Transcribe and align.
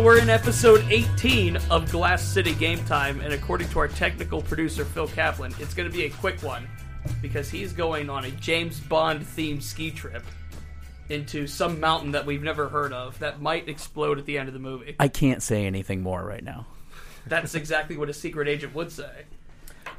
So 0.00 0.06
we're 0.06 0.18
in 0.18 0.30
episode 0.30 0.82
18 0.88 1.58
of 1.68 1.92
Glass 1.92 2.22
City 2.22 2.54
Game 2.54 2.82
Time, 2.86 3.20
and 3.20 3.34
according 3.34 3.68
to 3.68 3.80
our 3.80 3.88
technical 3.88 4.40
producer 4.40 4.82
Phil 4.82 5.06
Kaplan, 5.06 5.54
it's 5.58 5.74
going 5.74 5.90
to 5.90 5.94
be 5.94 6.06
a 6.06 6.08
quick 6.08 6.42
one 6.42 6.66
because 7.20 7.50
he's 7.50 7.74
going 7.74 8.08
on 8.08 8.24
a 8.24 8.30
James 8.30 8.80
Bond 8.80 9.20
themed 9.20 9.62
ski 9.62 9.90
trip 9.90 10.24
into 11.10 11.46
some 11.46 11.78
mountain 11.80 12.12
that 12.12 12.24
we've 12.24 12.42
never 12.42 12.66
heard 12.70 12.94
of 12.94 13.18
that 13.18 13.42
might 13.42 13.68
explode 13.68 14.18
at 14.18 14.24
the 14.24 14.38
end 14.38 14.48
of 14.48 14.54
the 14.54 14.58
movie. 14.58 14.96
I 14.98 15.08
can't 15.08 15.42
say 15.42 15.66
anything 15.66 16.00
more 16.00 16.24
right 16.24 16.42
now. 16.42 16.66
That's 17.26 17.54
exactly 17.54 17.98
what 17.98 18.08
a 18.08 18.14
secret 18.14 18.48
agent 18.48 18.74
would 18.74 18.90
say. 18.90 19.24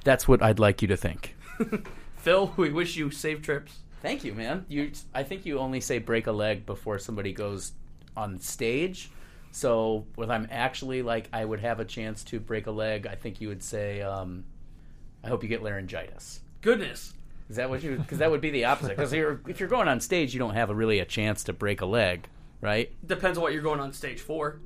That's 0.04 0.27
what 0.27 0.41
I'd 0.41 0.57
like 0.57 0.81
you 0.81 0.88
to 0.88 0.98
think. 0.98 1.35
Phil, 2.15 2.52
we 2.57 2.71
wish 2.71 2.95
you 2.95 3.12
safe 3.12 3.43
trips. 3.43 3.77
Thank 4.02 4.23
you, 4.23 4.34
man. 4.34 4.65
You, 4.68 4.93
I 5.13 5.21
think 5.21 5.45
you 5.45 5.59
only 5.59 5.79
say 5.79 5.99
break 5.99 6.26
a 6.26 6.31
leg 6.31 6.65
before 6.65 6.98
somebody 6.98 7.34
goes 7.34 7.73
on 8.18 8.40
stage. 8.40 9.12
So 9.52 10.05
if 10.18 10.30
I'm 10.30 10.48
actually 10.50 11.02
like 11.02 11.30
I 11.34 11.44
would 11.44 11.60
have 11.60 11.80
a 11.80 11.86
chance 11.86 12.23
to 12.26 12.40
break 12.40 12.68
a 12.68 12.72
leg, 12.72 13.08
I 13.08 13.16
think 13.16 13.41
you 13.41 13.50
would 13.50 13.64
say, 13.64 14.02
um, 14.02 14.46
"I 15.24 15.27
hope 15.27 15.44
you 15.44 15.50
get 15.50 15.62
laryngitis." 15.62 16.41
Goodness. 16.62 17.14
Is 17.50 17.58
that 17.58 17.70
what 17.70 17.84
you? 17.84 17.98
Because 17.98 18.20
that 18.20 18.32
would 18.32 18.40
be 18.40 18.50
the 18.50 18.66
opposite. 18.66 18.96
Because 18.96 19.12
if 19.12 19.60
you're 19.60 19.68
going 19.68 19.90
on 19.90 20.00
stage, 20.00 20.34
you 20.34 20.40
don't 20.40 20.54
have 20.54 20.70
a, 20.70 20.76
really 20.76 21.00
a 21.00 21.05
chance 21.05 21.44
to 21.46 21.54
break 21.54 21.82
a 21.82 21.86
leg, 21.86 22.27
right? 22.62 22.91
Depends 23.05 23.38
on 23.38 23.41
what 23.41 23.52
you're 23.52 23.62
going 23.62 23.82
on 23.82 23.91
stage 23.91 24.22
for. 24.22 24.62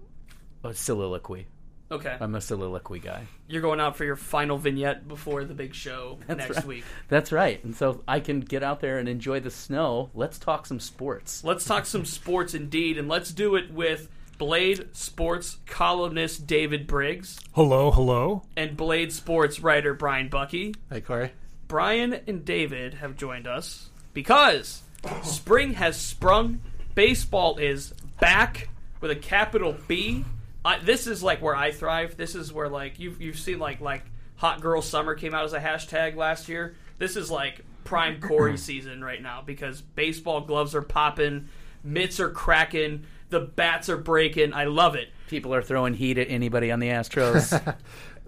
A 0.63 0.73
soliloquy. 0.73 1.47
Okay. 1.91 2.17
I'm 2.19 2.35
a 2.35 2.41
soliloquy 2.41 2.99
guy. 2.99 3.27
You're 3.47 3.61
going 3.61 3.79
out 3.79 3.95
for 3.95 4.05
your 4.05 4.15
final 4.15 4.57
vignette 4.57 5.07
before 5.07 5.43
the 5.45 5.53
big 5.53 5.73
show 5.75 6.17
next 6.27 6.57
right. 6.57 6.65
week. 6.65 6.83
That's 7.09 7.31
right. 7.31 7.63
And 7.63 7.75
so 7.75 8.03
I 8.07 8.19
can 8.19 8.39
get 8.39 8.63
out 8.63 8.81
there 8.81 8.97
and 8.97 9.07
enjoy 9.07 9.39
the 9.39 9.51
snow. 9.51 10.09
Let's 10.13 10.39
talk 10.39 10.65
some 10.65 10.79
sports. 10.79 11.43
Let's 11.43 11.65
talk 11.65 11.85
some 11.85 12.05
sports 12.05 12.53
indeed, 12.53 12.97
and 12.97 13.07
let's 13.07 13.31
do 13.31 13.55
it 13.55 13.71
with 13.71 14.09
Blade 14.37 14.87
Sports 14.95 15.57
columnist 15.65 16.45
David 16.45 16.87
Briggs 16.87 17.39
Hello, 17.53 17.91
hello. 17.91 18.43
and 18.57 18.75
Blade 18.75 19.13
Sports 19.13 19.59
writer 19.61 19.93
Brian 19.93 20.27
Bucky. 20.29 20.73
Hey, 20.89 21.01
Corey. 21.01 21.31
Brian 21.67 22.13
and 22.27 22.43
David 22.45 22.95
have 22.95 23.15
joined 23.17 23.47
us 23.47 23.89
because 24.13 24.83
spring 25.23 25.73
has 25.73 25.97
sprung. 25.99 26.61
Baseball 26.95 27.57
is 27.57 27.93
back 28.19 28.69
with 29.01 29.11
a 29.11 29.15
capital 29.15 29.75
B. 29.87 30.25
I, 30.63 30.79
this 30.79 31.07
is 31.07 31.21
like 31.23 31.41
where 31.41 31.55
I 31.55 31.71
thrive. 31.71 32.17
This 32.17 32.35
is 32.35 32.51
where 32.51 32.69
like 32.69 32.99
you've 32.99 33.21
you've 33.21 33.39
seen 33.39 33.59
like 33.59 33.81
like 33.81 34.03
hot 34.35 34.61
girl 34.61 34.81
summer 34.81 35.15
came 35.15 35.33
out 35.33 35.45
as 35.45 35.53
a 35.53 35.59
hashtag 35.59 36.15
last 36.15 36.49
year. 36.49 36.75
This 36.97 37.15
is 37.15 37.31
like 37.31 37.61
prime 37.83 38.19
Corey 38.21 38.57
season 38.57 39.03
right 39.03 39.21
now 39.21 39.41
because 39.45 39.81
baseball 39.81 40.41
gloves 40.41 40.75
are 40.75 40.81
popping, 40.81 41.49
mitts 41.83 42.19
are 42.19 42.29
cracking, 42.29 43.05
the 43.35 43.41
bats 43.41 43.89
are 43.89 43.97
breaking. 43.97 44.53
I 44.53 44.63
love 44.63 44.95
it. 44.95 45.09
People 45.27 45.53
are 45.53 45.61
throwing 45.61 45.93
heat 45.93 46.17
at 46.17 46.29
anybody 46.29 46.71
on 46.71 46.79
the 46.79 46.87
Astros. 46.87 47.51
Look, 47.65 47.75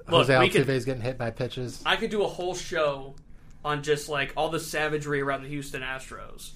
Jose 0.10 0.38
we 0.38 0.50
could- 0.50 0.68
Altuve's 0.68 0.84
getting 0.84 1.02
hit 1.02 1.18
by 1.18 1.30
pitches. 1.32 1.82
I 1.86 1.96
could 1.96 2.10
do 2.10 2.24
a 2.24 2.28
whole 2.28 2.54
show 2.54 3.16
on 3.64 3.84
just 3.84 4.10
like 4.10 4.34
all 4.36 4.50
the 4.50 4.60
savagery 4.60 5.22
around 5.22 5.44
the 5.44 5.48
Houston 5.50 5.82
Astros. 5.82 6.52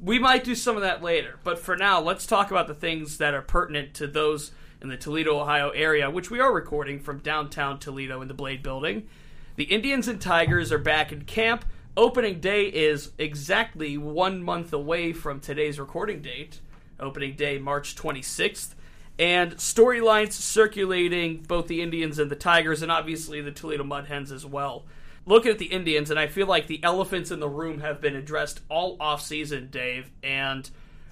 We 0.00 0.20
might 0.20 0.44
do 0.44 0.54
some 0.54 0.76
of 0.76 0.82
that 0.82 1.02
later, 1.02 1.40
but 1.42 1.58
for 1.58 1.76
now, 1.76 2.00
let's 2.00 2.24
talk 2.24 2.52
about 2.52 2.68
the 2.68 2.74
things 2.74 3.18
that 3.18 3.34
are 3.34 3.42
pertinent 3.42 3.94
to 3.94 4.06
those 4.06 4.52
in 4.80 4.88
the 4.88 4.96
Toledo, 4.96 5.40
Ohio 5.40 5.70
area, 5.70 6.08
which 6.08 6.30
we 6.30 6.38
are 6.38 6.52
recording 6.54 7.00
from 7.00 7.18
downtown 7.18 7.80
Toledo 7.80 8.20
in 8.22 8.28
the 8.28 8.34
Blade 8.34 8.62
Building. 8.62 9.08
The 9.56 9.64
Indians 9.64 10.06
and 10.06 10.20
Tigers 10.20 10.70
are 10.70 10.78
back 10.78 11.10
in 11.10 11.24
camp. 11.24 11.64
Opening 11.96 12.38
day 12.40 12.66
is 12.66 13.10
exactly 13.18 13.98
one 13.98 14.40
month 14.42 14.72
away 14.72 15.12
from 15.12 15.40
today's 15.40 15.78
recording 15.80 16.22
date. 16.22 16.60
Opening 17.02 17.36
day, 17.36 17.58
March 17.58 17.94
26th. 17.96 18.74
And 19.18 19.56
storylines 19.56 20.32
circulating 20.32 21.42
both 21.42 21.66
the 21.66 21.82
Indians 21.82 22.18
and 22.18 22.30
the 22.30 22.36
Tigers, 22.36 22.80
and 22.82 22.90
obviously 22.90 23.40
the 23.40 23.50
Toledo 23.50 23.84
Mud 23.84 24.06
Hens 24.06 24.32
as 24.32 24.46
well. 24.46 24.84
Looking 25.26 25.52
at 25.52 25.58
the 25.58 25.66
Indians, 25.66 26.10
and 26.10 26.18
I 26.18 26.26
feel 26.26 26.46
like 26.46 26.66
the 26.66 26.82
elephants 26.82 27.30
in 27.30 27.38
the 27.38 27.48
room 27.48 27.80
have 27.80 28.00
been 28.00 28.16
addressed 28.16 28.60
all 28.68 28.96
offseason, 28.98 29.70
Dave. 29.70 30.10
And 30.22 30.68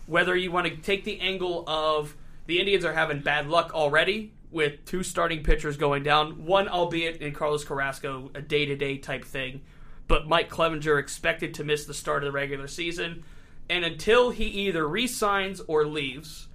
whether 0.07 0.35
you 0.35 0.51
want 0.51 0.67
to 0.67 0.77
take 0.77 1.05
the 1.05 1.21
angle 1.21 1.63
of 1.69 2.17
the 2.47 2.59
Indians 2.59 2.85
are 2.85 2.95
having 2.95 3.21
bad 3.21 3.49
luck 3.49 3.73
already 3.75 4.33
with 4.51 4.85
two 4.85 5.03
starting 5.03 5.43
pitchers 5.43 5.77
going 5.77 6.03
down, 6.03 6.45
one 6.45 6.69
albeit 6.69 7.23
in 7.23 7.33
Carlos 7.33 7.65
Carrasco, 7.65 8.31
a 8.35 8.43
day 8.43 8.67
to 8.67 8.75
day 8.75 8.99
type 8.99 9.25
thing, 9.25 9.61
but 10.09 10.27
Mike 10.27 10.51
Clevinger 10.51 10.99
expected 10.99 11.55
to 11.55 11.65
miss 11.65 11.85
the 11.85 11.95
start 11.95 12.25
of 12.25 12.29
the 12.29 12.33
regular 12.33 12.67
season. 12.67 13.23
And 13.71 13.85
until 13.85 14.31
he 14.31 14.47
either 14.47 14.87
resigns 14.87 15.61
or 15.61 15.87
leaves, 15.87 16.49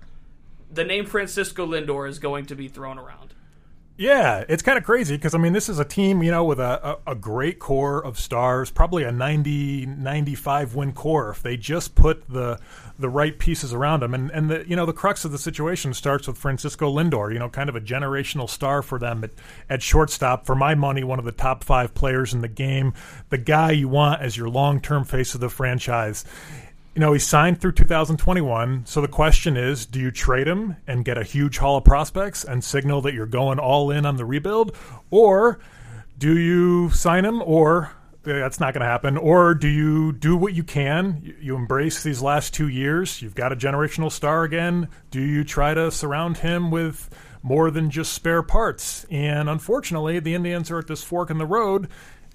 the 0.69 0.83
name 0.83 1.05
Francisco 1.05 1.65
Lindor 1.65 2.09
is 2.09 2.19
going 2.19 2.45
to 2.47 2.55
be 2.55 2.67
thrown 2.67 2.99
around. 2.99 3.33
Yeah, 3.97 4.43
it's 4.49 4.61
kind 4.61 4.77
of 4.77 4.83
crazy 4.83 5.15
because 5.15 5.33
I 5.33 5.37
mean, 5.37 5.53
this 5.53 5.69
is 5.69 5.79
a 5.79 5.85
team, 5.85 6.21
you 6.21 6.29
know, 6.29 6.43
with 6.43 6.59
a, 6.59 6.99
a, 7.07 7.11
a 7.13 7.15
great 7.15 7.59
core 7.59 8.03
of 8.03 8.19
stars, 8.19 8.69
probably 8.69 9.03
a 9.03 9.11
90, 9.13 9.85
95 9.85 10.75
win 10.75 10.91
core 10.91 11.29
if 11.29 11.41
they 11.41 11.55
just 11.55 11.95
put 11.95 12.29
the 12.29 12.59
the 12.99 13.07
right 13.07 13.39
pieces 13.39 13.73
around 13.73 14.01
them. 14.01 14.13
And 14.13 14.29
and 14.31 14.49
the 14.49 14.67
you 14.67 14.75
know 14.75 14.85
the 14.85 14.91
crux 14.91 15.23
of 15.23 15.31
the 15.31 15.37
situation 15.37 15.93
starts 15.93 16.27
with 16.27 16.37
Francisco 16.37 16.93
Lindor, 16.93 17.31
you 17.31 17.39
know, 17.39 17.47
kind 17.47 17.69
of 17.69 17.77
a 17.77 17.81
generational 17.81 18.49
star 18.49 18.81
for 18.81 18.99
them 18.99 19.23
at, 19.23 19.31
at 19.69 19.81
shortstop. 19.81 20.45
For 20.45 20.55
my 20.55 20.75
money, 20.75 21.05
one 21.05 21.19
of 21.19 21.23
the 21.23 21.31
top 21.31 21.63
five 21.63 21.93
players 21.93 22.33
in 22.33 22.41
the 22.41 22.49
game, 22.49 22.93
the 23.29 23.37
guy 23.37 23.71
you 23.71 23.87
want 23.87 24.21
as 24.21 24.35
your 24.35 24.49
long 24.49 24.81
term 24.81 25.05
face 25.05 25.35
of 25.35 25.39
the 25.39 25.49
franchise 25.49 26.25
you 26.95 27.01
know, 27.01 27.11
he 27.11 27.19
signed 27.19 27.59
through 27.59 27.73
2021. 27.73 28.85
So 28.85 29.01
the 29.01 29.07
question 29.07 29.57
is, 29.57 29.85
do 29.85 29.99
you 29.99 30.11
trade 30.11 30.47
him 30.47 30.77
and 30.87 31.03
get 31.03 31.17
a 31.17 31.23
huge 31.23 31.57
haul 31.57 31.77
of 31.77 31.83
prospects 31.83 32.45
and 32.45 32.63
signal 32.63 33.01
that 33.01 33.13
you're 33.13 33.25
going 33.25 33.59
all 33.59 33.91
in 33.91 34.05
on 34.05 34.15
the 34.15 34.23
rebuild? 34.23 34.75
Or 35.11 35.59
do 36.17 36.37
you 36.37 36.89
sign 36.91 37.25
him 37.25 37.41
or 37.41 37.91
that's 38.25 38.59
not 38.59 38.73
going 38.73 38.81
to 38.81 38.87
happen. 38.87 39.17
Or 39.17 39.53
do 39.53 39.67
you 39.67 40.11
do 40.11 40.35
what 40.35 40.53
you 40.53 40.63
can? 40.63 41.35
You 41.39 41.55
embrace 41.55 42.03
these 42.03 42.21
last 42.21 42.53
two 42.53 42.67
years. 42.67 43.21
You've 43.21 43.35
got 43.35 43.53
a 43.53 43.55
generational 43.55 44.11
star 44.11 44.43
again. 44.43 44.89
Do 45.11 45.21
you 45.21 45.43
try 45.43 45.73
to 45.73 45.91
surround 45.91 46.37
him 46.37 46.71
with 46.71 47.09
more 47.43 47.69
than 47.69 47.91
just 47.91 48.13
spare 48.13 48.41
parts? 48.41 49.05
And 49.11 49.47
unfortunately, 49.47 50.19
the 50.19 50.33
Indians 50.33 50.71
are 50.71 50.79
at 50.79 50.87
this 50.87 51.03
fork 51.03 51.29
in 51.29 51.37
the 51.37 51.45
road 51.45 51.87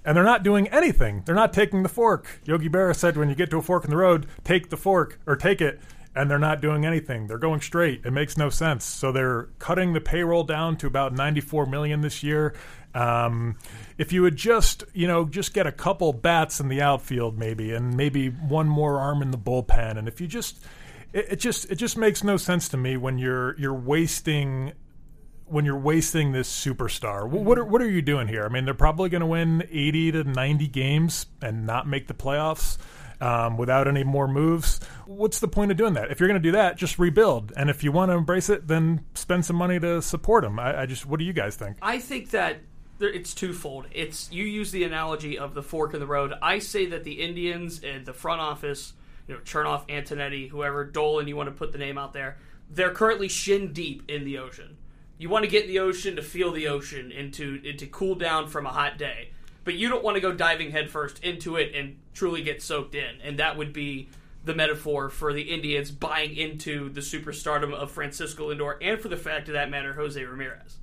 and 0.04 0.16
they're 0.16 0.24
not 0.24 0.42
doing 0.42 0.68
anything. 0.68 1.22
They're 1.26 1.34
not 1.34 1.52
taking 1.52 1.82
the 1.82 1.88
fork. 1.88 2.40
Yogi 2.44 2.68
Berra 2.68 2.96
said, 2.96 3.16
when 3.16 3.28
you 3.28 3.34
get 3.34 3.50
to 3.50 3.58
a 3.58 3.62
fork 3.62 3.84
in 3.84 3.90
the 3.90 3.96
road, 3.96 4.26
take 4.44 4.70
the 4.70 4.76
fork 4.76 5.20
or 5.26 5.36
take 5.36 5.60
it. 5.60 5.80
And 6.14 6.28
they're 6.28 6.40
not 6.40 6.60
doing 6.60 6.84
anything. 6.84 7.28
They're 7.28 7.38
going 7.38 7.60
straight. 7.60 8.04
It 8.04 8.10
makes 8.10 8.36
no 8.36 8.50
sense. 8.50 8.84
So 8.84 9.12
they're 9.12 9.44
cutting 9.60 9.92
the 9.92 10.00
payroll 10.00 10.42
down 10.42 10.76
to 10.78 10.88
about 10.88 11.12
94 11.12 11.66
million 11.66 12.00
this 12.00 12.24
year. 12.24 12.54
Um, 12.94 13.56
if 13.98 14.12
you 14.12 14.22
would 14.22 14.36
just, 14.36 14.82
you 14.92 15.06
know, 15.06 15.24
just 15.24 15.54
get 15.54 15.66
a 15.66 15.72
couple 15.72 16.12
bats 16.12 16.58
in 16.58 16.68
the 16.68 16.82
outfield, 16.82 17.38
maybe, 17.38 17.72
and 17.72 17.96
maybe 17.96 18.28
one 18.28 18.68
more 18.68 18.98
arm 18.98 19.22
in 19.22 19.30
the 19.30 19.38
bullpen, 19.38 19.96
and 19.96 20.08
if 20.08 20.20
you 20.20 20.26
just, 20.26 20.64
it, 21.12 21.26
it 21.30 21.36
just, 21.36 21.70
it 21.70 21.76
just 21.76 21.96
makes 21.96 22.24
no 22.24 22.36
sense 22.36 22.68
to 22.70 22.76
me 22.76 22.96
when 22.96 23.18
you're 23.18 23.56
you're 23.58 23.74
wasting 23.74 24.72
when 25.50 25.64
you're 25.64 25.78
wasting 25.78 26.32
this 26.32 26.48
superstar. 26.48 27.28
What 27.28 27.58
are, 27.58 27.64
what 27.64 27.82
are 27.82 27.90
you 27.90 28.02
doing 28.02 28.28
here? 28.28 28.44
I 28.44 28.48
mean, 28.48 28.64
they're 28.64 28.74
probably 28.74 29.10
going 29.10 29.20
to 29.20 29.26
win 29.26 29.66
80 29.70 30.12
to 30.12 30.24
90 30.24 30.68
games 30.68 31.26
and 31.42 31.66
not 31.66 31.88
make 31.88 32.06
the 32.06 32.14
playoffs 32.14 32.78
um, 33.20 33.56
without 33.56 33.88
any 33.88 34.04
more 34.04 34.28
moves. 34.28 34.80
What's 35.06 35.40
the 35.40 35.48
point 35.48 35.70
of 35.70 35.76
doing 35.76 35.94
that? 35.94 36.10
If 36.10 36.20
you're 36.20 36.28
going 36.28 36.40
to 36.40 36.48
do 36.48 36.52
that, 36.52 36.76
just 36.76 36.98
rebuild. 36.98 37.52
And 37.56 37.68
if 37.68 37.82
you 37.82 37.92
want 37.92 38.10
to 38.10 38.16
embrace 38.16 38.48
it, 38.48 38.68
then 38.68 39.04
spend 39.14 39.44
some 39.44 39.56
money 39.56 39.80
to 39.80 40.00
support 40.00 40.44
them. 40.44 40.58
I, 40.58 40.82
I 40.82 40.86
just, 40.86 41.04
what 41.04 41.18
do 41.18 41.24
you 41.24 41.32
guys 41.32 41.56
think? 41.56 41.76
I 41.82 41.98
think 41.98 42.30
that 42.30 42.60
there, 42.98 43.10
it's 43.10 43.34
twofold. 43.34 43.86
It's 43.90 44.30
you 44.30 44.44
use 44.44 44.70
the 44.70 44.84
analogy 44.84 45.38
of 45.38 45.54
the 45.54 45.62
fork 45.62 45.94
in 45.94 46.00
the 46.00 46.06
road. 46.06 46.32
I 46.40 46.60
say 46.60 46.86
that 46.86 47.02
the 47.02 47.20
Indians 47.20 47.82
and 47.82 48.06
the 48.06 48.12
front 48.12 48.40
office, 48.40 48.92
you 49.26 49.34
know, 49.34 49.40
Chernoff, 49.40 49.88
Antonetti, 49.88 50.48
whoever 50.48 50.84
Dolan, 50.84 51.26
you 51.26 51.36
want 51.36 51.48
to 51.48 51.54
put 51.54 51.72
the 51.72 51.78
name 51.78 51.98
out 51.98 52.12
there, 52.12 52.38
they're 52.70 52.92
currently 52.92 53.28
shin 53.28 53.72
deep 53.72 54.08
in 54.08 54.24
the 54.24 54.38
ocean. 54.38 54.76
You 55.20 55.28
want 55.28 55.44
to 55.44 55.50
get 55.50 55.64
in 55.64 55.68
the 55.68 55.78
ocean 55.78 56.16
to 56.16 56.22
feel 56.22 56.50
the 56.50 56.68
ocean 56.68 57.12
and 57.12 57.32
to, 57.34 57.60
and 57.64 57.78
to 57.78 57.86
cool 57.86 58.14
down 58.14 58.48
from 58.48 58.66
a 58.66 58.70
hot 58.70 58.98
day, 58.98 59.30
but 59.64 59.74
you 59.74 59.88
don't 59.88 60.02
want 60.02 60.16
to 60.16 60.20
go 60.20 60.32
diving 60.32 60.70
headfirst 60.70 61.22
into 61.22 61.56
it 61.56 61.74
and 61.74 61.98
truly 62.14 62.42
get 62.42 62.62
soaked 62.62 62.94
in. 62.94 63.20
And 63.22 63.38
that 63.38 63.56
would 63.56 63.72
be 63.72 64.08
the 64.44 64.54
metaphor 64.54 65.10
for 65.10 65.32
the 65.32 65.42
Indians 65.42 65.90
buying 65.90 66.34
into 66.34 66.88
the 66.88 67.02
superstardom 67.02 67.72
of 67.74 67.90
Francisco 67.90 68.52
Lindor, 68.52 68.78
and 68.80 68.98
for 68.98 69.08
the 69.08 69.16
fact 69.16 69.48
of 69.48 69.54
that 69.54 69.70
matter, 69.70 69.92
Jose 69.92 70.20
Ramirez 70.20 70.78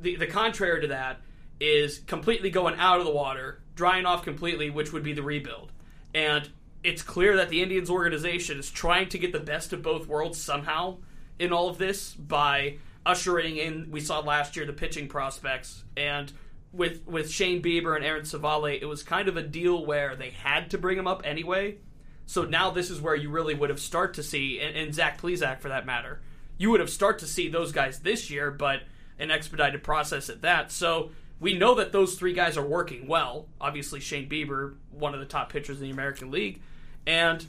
the 0.00 0.16
the 0.16 0.26
contrary 0.26 0.80
to 0.82 0.88
that 0.88 1.20
is 1.60 1.98
completely 2.00 2.50
going 2.50 2.78
out 2.78 2.98
of 2.98 3.06
the 3.06 3.12
water, 3.12 3.60
drying 3.74 4.06
off 4.06 4.22
completely, 4.22 4.70
which 4.70 4.92
would 4.92 5.02
be 5.02 5.12
the 5.12 5.22
rebuild. 5.22 5.72
And 6.14 6.48
it's 6.82 7.02
clear 7.02 7.36
that 7.36 7.48
the 7.48 7.62
Indians 7.62 7.90
organization 7.90 8.58
is 8.58 8.70
trying 8.70 9.08
to 9.10 9.18
get 9.18 9.32
the 9.32 9.40
best 9.40 9.72
of 9.72 9.82
both 9.82 10.06
worlds 10.06 10.40
somehow 10.40 10.98
in 11.38 11.52
all 11.52 11.68
of 11.68 11.78
this 11.78 12.12
by 12.12 12.78
ushering 13.06 13.56
in 13.56 13.90
we 13.90 14.00
saw 14.00 14.20
last 14.20 14.56
year 14.56 14.64
the 14.66 14.72
pitching 14.72 15.08
prospects 15.08 15.84
and 15.96 16.32
with 16.72 17.06
with 17.06 17.30
Shane 17.30 17.62
Bieber 17.62 17.96
and 17.96 18.04
Aaron 18.04 18.24
Civale, 18.24 18.80
it 18.80 18.86
was 18.86 19.02
kind 19.02 19.28
of 19.28 19.36
a 19.36 19.42
deal 19.42 19.84
where 19.84 20.16
they 20.16 20.30
had 20.30 20.70
to 20.70 20.78
bring 20.78 20.98
him 20.98 21.06
up 21.06 21.22
anyway. 21.24 21.78
So 22.26 22.44
now 22.44 22.70
this 22.70 22.90
is 22.90 23.00
where 23.00 23.14
you 23.14 23.30
really 23.30 23.54
would 23.54 23.70
have 23.70 23.80
start 23.80 24.14
to 24.14 24.22
see, 24.22 24.58
and, 24.58 24.76
and 24.76 24.94
Zach 24.94 25.20
Plesac 25.20 25.60
for 25.60 25.68
that 25.68 25.86
matter, 25.86 26.20
you 26.58 26.70
would 26.70 26.80
have 26.80 26.90
start 26.90 27.18
to 27.20 27.26
see 27.26 27.48
those 27.48 27.70
guys 27.70 28.00
this 28.00 28.30
year, 28.30 28.50
but 28.50 28.80
an 29.18 29.30
expedited 29.30 29.84
process 29.84 30.28
at 30.28 30.42
that. 30.42 30.72
So 30.72 31.10
we 31.38 31.56
know 31.56 31.74
that 31.74 31.92
those 31.92 32.14
three 32.14 32.32
guys 32.32 32.56
are 32.56 32.66
working 32.66 33.06
well. 33.06 33.46
Obviously, 33.60 34.00
Shane 34.00 34.28
Bieber, 34.28 34.74
one 34.90 35.14
of 35.14 35.20
the 35.20 35.26
top 35.26 35.52
pitchers 35.52 35.78
in 35.78 35.84
the 35.84 35.90
American 35.90 36.30
League, 36.30 36.60
and 37.06 37.46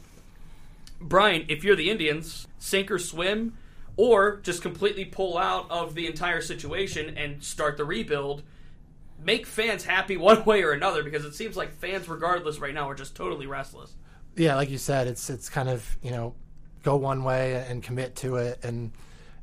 Brian, 0.99 1.45
if 1.47 1.63
you're 1.63 1.75
the 1.75 1.89
Indians, 1.89 2.47
sink 2.59 2.91
or 2.91 2.99
swim, 2.99 3.57
or 3.97 4.37
just 4.37 4.61
completely 4.61 5.05
pull 5.05 5.37
out 5.37 5.69
of 5.69 5.95
the 5.95 6.07
entire 6.07 6.41
situation 6.41 7.17
and 7.17 7.43
start 7.43 7.77
the 7.77 7.85
rebuild. 7.85 8.43
Make 9.23 9.45
fans 9.45 9.85
happy 9.85 10.17
one 10.31 10.43
way 10.45 10.63
or 10.63 10.71
another 10.71 11.03
because 11.03 11.25
it 11.25 11.33
seems 11.35 11.55
like 11.55 11.77
fans, 11.79 12.07
regardless, 12.07 12.59
right 12.59 12.73
now 12.73 12.89
are 12.89 12.95
just 12.95 13.15
totally 13.15 13.47
restless. 13.47 13.93
Yeah, 14.35 14.55
like 14.55 14.69
you 14.69 14.77
said, 14.77 15.07
it's 15.07 15.29
it's 15.29 15.49
kind 15.49 15.69
of 15.69 15.97
you 16.01 16.11
know 16.11 16.35
go 16.83 16.97
one 16.97 17.23
way 17.23 17.65
and 17.69 17.81
commit 17.81 18.15
to 18.17 18.35
it 18.35 18.59
and 18.63 18.91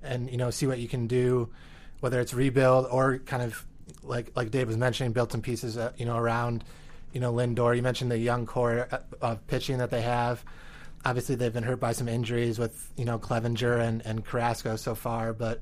and 0.03 0.31
you 0.31 0.37
know 0.37 0.51
see 0.51 0.67
what 0.67 0.79
you 0.79 0.89
can 0.89 1.07
do, 1.07 1.49
whether 2.01 2.21
it's 2.21 2.35
rebuild 2.35 2.87
or 2.91 3.19
kind 3.19 3.43
of 3.43 3.65
like 4.03 4.33
like 4.37 4.51
Dave 4.51 4.69
was 4.69 4.77
mentioning, 4.77 5.13
build 5.13 5.33
some 5.33 5.41
pieces 5.41 5.79
uh, 5.79 5.93
you 5.97 6.05
know 6.05 6.17
around 6.17 6.63
you 7.13 7.21
know 7.21 7.33
Lindor. 7.33 7.75
You 7.75 7.83
mentioned 7.83 8.11
the 8.11 8.19
young 8.19 8.45
core 8.45 8.87
uh, 8.91 8.99
of 9.23 9.47
pitching 9.47 9.79
that 9.79 9.91
they 9.91 10.03
have 10.03 10.45
obviously 11.05 11.35
they've 11.35 11.53
been 11.53 11.65
hurt 11.65 11.81
by 11.81 11.93
some 11.93 12.09
injuries 12.09 12.59
with 12.59 12.91
you 12.97 13.05
know 13.05 13.19
Clevinger 13.19 13.81
and, 13.81 14.05
and 14.05 14.25
Carrasco 14.25 14.77
so 14.77 14.95
far, 14.95 15.33
but 15.33 15.61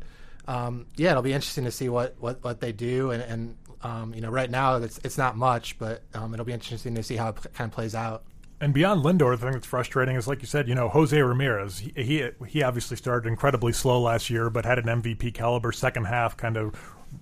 um, 0.48 0.86
yeah, 0.96 1.10
it'll 1.10 1.22
be 1.22 1.32
interesting 1.32 1.64
to 1.64 1.70
see 1.70 1.88
what, 1.88 2.16
what, 2.18 2.42
what 2.42 2.60
they 2.60 2.72
do. 2.72 3.10
And, 3.12 3.22
and 3.22 3.56
um, 3.82 4.14
you 4.14 4.20
know, 4.20 4.30
right 4.30 4.50
now 4.50 4.76
it's 4.76 4.98
it's 5.04 5.16
not 5.16 5.36
much, 5.36 5.78
but 5.78 6.02
um, 6.14 6.34
it'll 6.34 6.46
be 6.46 6.52
interesting 6.52 6.94
to 6.96 7.02
see 7.02 7.16
how 7.16 7.28
it 7.30 7.36
kind 7.54 7.70
of 7.70 7.72
plays 7.72 7.94
out. 7.94 8.24
And 8.62 8.74
beyond 8.74 9.02
Lindor, 9.02 9.38
the 9.38 9.46
thing 9.46 9.52
that's 9.52 9.66
frustrating 9.66 10.16
is, 10.16 10.28
like 10.28 10.42
you 10.42 10.46
said, 10.46 10.68
you 10.68 10.74
know, 10.74 10.90
Jose 10.90 11.18
Ramirez. 11.18 11.78
He, 11.78 11.92
he 11.96 12.28
he 12.46 12.62
obviously 12.62 12.98
started 12.98 13.26
incredibly 13.26 13.72
slow 13.72 14.02
last 14.02 14.28
year, 14.28 14.50
but 14.50 14.66
had 14.66 14.78
an 14.78 15.02
MVP 15.02 15.32
caliber 15.32 15.72
second 15.72 16.04
half, 16.04 16.36
kind 16.36 16.58
of 16.58 16.74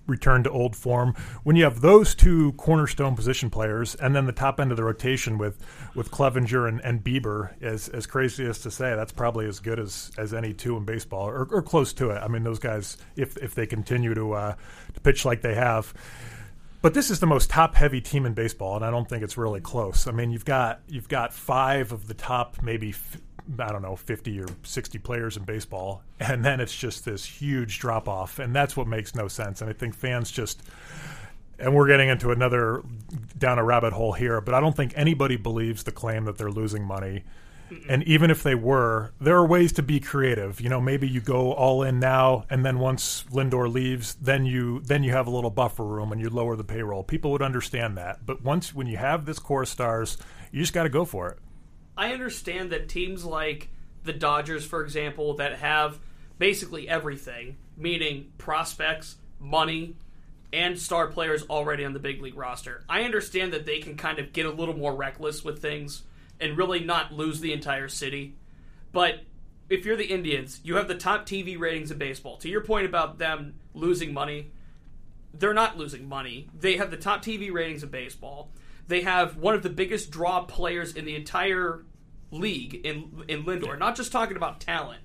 return 0.06 0.42
to 0.44 0.50
old 0.50 0.74
form. 0.74 1.14
When 1.42 1.56
you 1.56 1.64
have 1.64 1.80
those 1.80 2.14
two 2.14 2.52
cornerstone 2.52 3.14
position 3.14 3.50
players, 3.50 3.94
and 3.94 4.14
then 4.14 4.26
the 4.26 4.32
top 4.32 4.58
end 4.60 4.70
of 4.70 4.76
the 4.76 4.84
rotation 4.84 5.38
with 5.38 5.58
with 5.94 6.10
Clevinger 6.10 6.68
and, 6.68 6.80
and 6.80 7.02
Bieber, 7.04 7.60
as 7.62 7.88
as 7.88 8.06
crazy 8.06 8.46
as 8.46 8.58
to 8.60 8.70
say, 8.70 8.94
that's 8.94 9.12
probably 9.12 9.46
as 9.46 9.60
good 9.60 9.78
as, 9.78 10.10
as 10.18 10.32
any 10.34 10.52
two 10.52 10.76
in 10.76 10.84
baseball, 10.84 11.28
or, 11.28 11.46
or 11.50 11.62
close 11.62 11.92
to 11.94 12.10
it. 12.10 12.18
I 12.18 12.28
mean, 12.28 12.42
those 12.42 12.58
guys, 12.58 12.96
if 13.16 13.36
if 13.36 13.54
they 13.54 13.66
continue 13.66 14.14
to 14.14 14.32
uh, 14.32 14.54
to 14.94 15.00
pitch 15.00 15.24
like 15.24 15.42
they 15.42 15.54
have. 15.54 15.94
But 16.80 16.94
this 16.94 17.10
is 17.10 17.18
the 17.18 17.26
most 17.26 17.50
top-heavy 17.50 18.00
team 18.02 18.24
in 18.24 18.34
baseball, 18.34 18.76
and 18.76 18.84
I 18.84 18.92
don't 18.92 19.08
think 19.08 19.24
it's 19.24 19.36
really 19.36 19.60
close. 19.60 20.06
I 20.06 20.12
mean, 20.12 20.30
you've 20.30 20.44
got 20.44 20.80
you've 20.86 21.08
got 21.08 21.32
five 21.32 21.90
of 21.90 22.06
the 22.06 22.14
top 22.14 22.62
maybe 22.62 22.94
I 23.58 23.72
don't 23.72 23.82
know, 23.82 23.96
50 23.96 24.40
or 24.40 24.46
60 24.62 24.98
players 24.98 25.36
in 25.36 25.44
baseball. 25.44 26.02
And 26.20 26.44
then 26.44 26.60
it's 26.60 26.76
just 26.76 27.04
this 27.04 27.24
huge 27.24 27.78
drop 27.78 28.08
off. 28.08 28.38
And 28.38 28.54
that's 28.54 28.76
what 28.76 28.86
makes 28.86 29.14
no 29.14 29.28
sense. 29.28 29.60
And 29.60 29.70
I 29.70 29.72
think 29.72 29.94
fans 29.94 30.30
just, 30.30 30.62
and 31.58 31.74
we're 31.74 31.86
getting 31.88 32.08
into 32.08 32.30
another 32.30 32.82
down 33.36 33.58
a 33.58 33.64
rabbit 33.64 33.92
hole 33.92 34.12
here, 34.12 34.40
but 34.40 34.54
I 34.54 34.60
don't 34.60 34.76
think 34.76 34.92
anybody 34.96 35.36
believes 35.36 35.84
the 35.84 35.92
claim 35.92 36.24
that 36.24 36.38
they're 36.38 36.50
losing 36.50 36.84
money. 36.84 37.24
And 37.88 38.02
even 38.04 38.30
if 38.30 38.42
they 38.42 38.54
were, 38.54 39.12
there 39.20 39.36
are 39.36 39.46
ways 39.46 39.72
to 39.74 39.82
be 39.82 40.00
creative. 40.00 40.58
You 40.60 40.70
know, 40.70 40.80
maybe 40.80 41.06
you 41.06 41.20
go 41.20 41.52
all 41.52 41.82
in 41.82 42.00
now, 42.00 42.46
and 42.48 42.64
then 42.64 42.78
once 42.78 43.24
Lindor 43.30 43.70
leaves, 43.70 44.14
then 44.14 44.46
you 44.46 44.80
then 44.80 45.02
you 45.02 45.12
have 45.12 45.26
a 45.26 45.30
little 45.30 45.50
buffer 45.50 45.84
room 45.84 46.10
and 46.10 46.18
you 46.18 46.30
lower 46.30 46.56
the 46.56 46.64
payroll. 46.64 47.02
People 47.02 47.30
would 47.32 47.42
understand 47.42 47.98
that. 47.98 48.24
But 48.24 48.42
once 48.42 48.74
when 48.74 48.86
you 48.86 48.96
have 48.96 49.26
this 49.26 49.38
core 49.38 49.66
stars, 49.66 50.16
you 50.50 50.62
just 50.62 50.72
got 50.72 50.84
to 50.84 50.88
go 50.88 51.04
for 51.04 51.28
it. 51.28 51.38
I 51.98 52.12
understand 52.12 52.70
that 52.70 52.88
teams 52.88 53.24
like 53.24 53.68
the 54.04 54.12
Dodgers, 54.12 54.64
for 54.64 54.82
example, 54.84 55.34
that 55.34 55.58
have 55.58 55.98
basically 56.38 56.88
everything, 56.88 57.56
meaning 57.76 58.30
prospects, 58.38 59.16
money, 59.40 59.96
and 60.52 60.78
star 60.78 61.08
players 61.08 61.42
already 61.50 61.84
on 61.84 61.92
the 61.92 61.98
big 61.98 62.22
league 62.22 62.36
roster. 62.36 62.84
I 62.88 63.02
understand 63.02 63.52
that 63.52 63.66
they 63.66 63.80
can 63.80 63.96
kind 63.96 64.20
of 64.20 64.32
get 64.32 64.46
a 64.46 64.50
little 64.50 64.76
more 64.76 64.94
reckless 64.94 65.44
with 65.44 65.60
things 65.60 66.04
and 66.40 66.56
really 66.56 66.80
not 66.80 67.12
lose 67.12 67.40
the 67.40 67.52
entire 67.52 67.88
city. 67.88 68.36
But 68.92 69.24
if 69.68 69.84
you're 69.84 69.96
the 69.96 70.06
Indians, 70.06 70.60
you 70.62 70.76
have 70.76 70.86
the 70.86 70.94
top 70.94 71.26
TV 71.26 71.58
ratings 71.58 71.90
in 71.90 71.98
baseball. 71.98 72.36
To 72.38 72.48
your 72.48 72.62
point 72.62 72.86
about 72.86 73.18
them 73.18 73.54
losing 73.74 74.14
money, 74.14 74.52
they're 75.34 75.52
not 75.52 75.76
losing 75.76 76.08
money. 76.08 76.48
They 76.58 76.76
have 76.76 76.92
the 76.92 76.96
top 76.96 77.24
TV 77.24 77.52
ratings 77.52 77.82
in 77.82 77.90
baseball. 77.90 78.50
They 78.86 79.02
have 79.02 79.36
one 79.36 79.54
of 79.54 79.62
the 79.62 79.68
biggest 79.68 80.10
draw 80.10 80.44
players 80.44 80.94
in 80.94 81.04
the 81.04 81.14
entire 81.14 81.84
league 82.30 82.74
in 82.84 83.24
in 83.28 83.44
Lindor. 83.44 83.78
Not 83.78 83.96
just 83.96 84.12
talking 84.12 84.36
about 84.36 84.60
talent. 84.60 85.00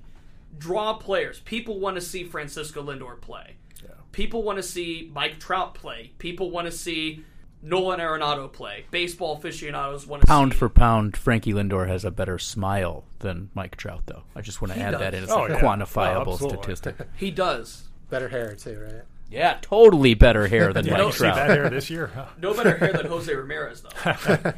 Draw 0.58 0.96
players. 0.96 1.40
People 1.40 1.80
want 1.80 1.96
to 1.96 2.02
see 2.02 2.24
Francisco 2.24 2.84
Lindor 2.84 3.20
play. 3.20 3.56
Yeah. 3.84 3.90
People 4.12 4.44
want 4.44 4.58
to 4.58 4.64
see 4.64 5.10
Mike 5.14 5.40
Trout 5.40 5.74
play. 5.74 6.12
People 6.20 6.52
want 6.52 6.66
to 6.68 6.72
see 6.72 7.24
Nolan 7.64 8.00
Arenado 8.00 8.52
play. 8.52 8.86
Baseball 8.92 9.34
aficionados 9.38 10.06
want 10.06 10.22
to 10.22 10.28
pound 10.28 10.52
see. 10.54 10.60
for 10.60 10.70
pound. 10.70 11.18
Frankie 11.18 11.54
Lindor 11.54 11.88
has 11.88 12.06
a 12.06 12.12
better 12.12 12.38
smile 12.38 13.04
than 13.20 13.50
Mike 13.56 13.78
Trout, 13.78 14.04
though. 14.06 14.24
I 14.36 14.42
just 14.42 14.62
want 14.62 14.74
to 14.74 14.78
He 14.80 14.84
add 14.86 14.92
does. 14.92 15.00
that 15.00 15.14
in 15.16 15.24
as 15.24 15.32
Oh, 15.32 15.46
a 15.46 15.50
yeah. 15.50 15.60
quantifiable 15.60 16.40
Oh, 16.42 16.48
statistic. 16.50 16.98
He 17.16 17.32
does. 17.32 17.84
Better 18.10 18.28
hair 18.30 18.54
too, 18.56 18.80
right? 18.80 19.04
Yeah, 19.32 19.58
totally 19.62 20.14
better 20.14 20.46
hair 20.48 20.72
than 20.72 20.86
You 20.86 20.92
Mike 20.92 21.00
don't 21.00 21.14
see 21.14 21.24
that 21.24 21.56
Trout. 21.58 21.72
this 21.72 21.90
year. 21.90 22.08
Huh? 22.14 22.26
No 22.40 22.54
better 22.54 22.78
hair 22.78 22.94
than 22.94 23.08
Jose 23.08 23.34
Ramirez 23.34 23.82
though. 23.82 24.54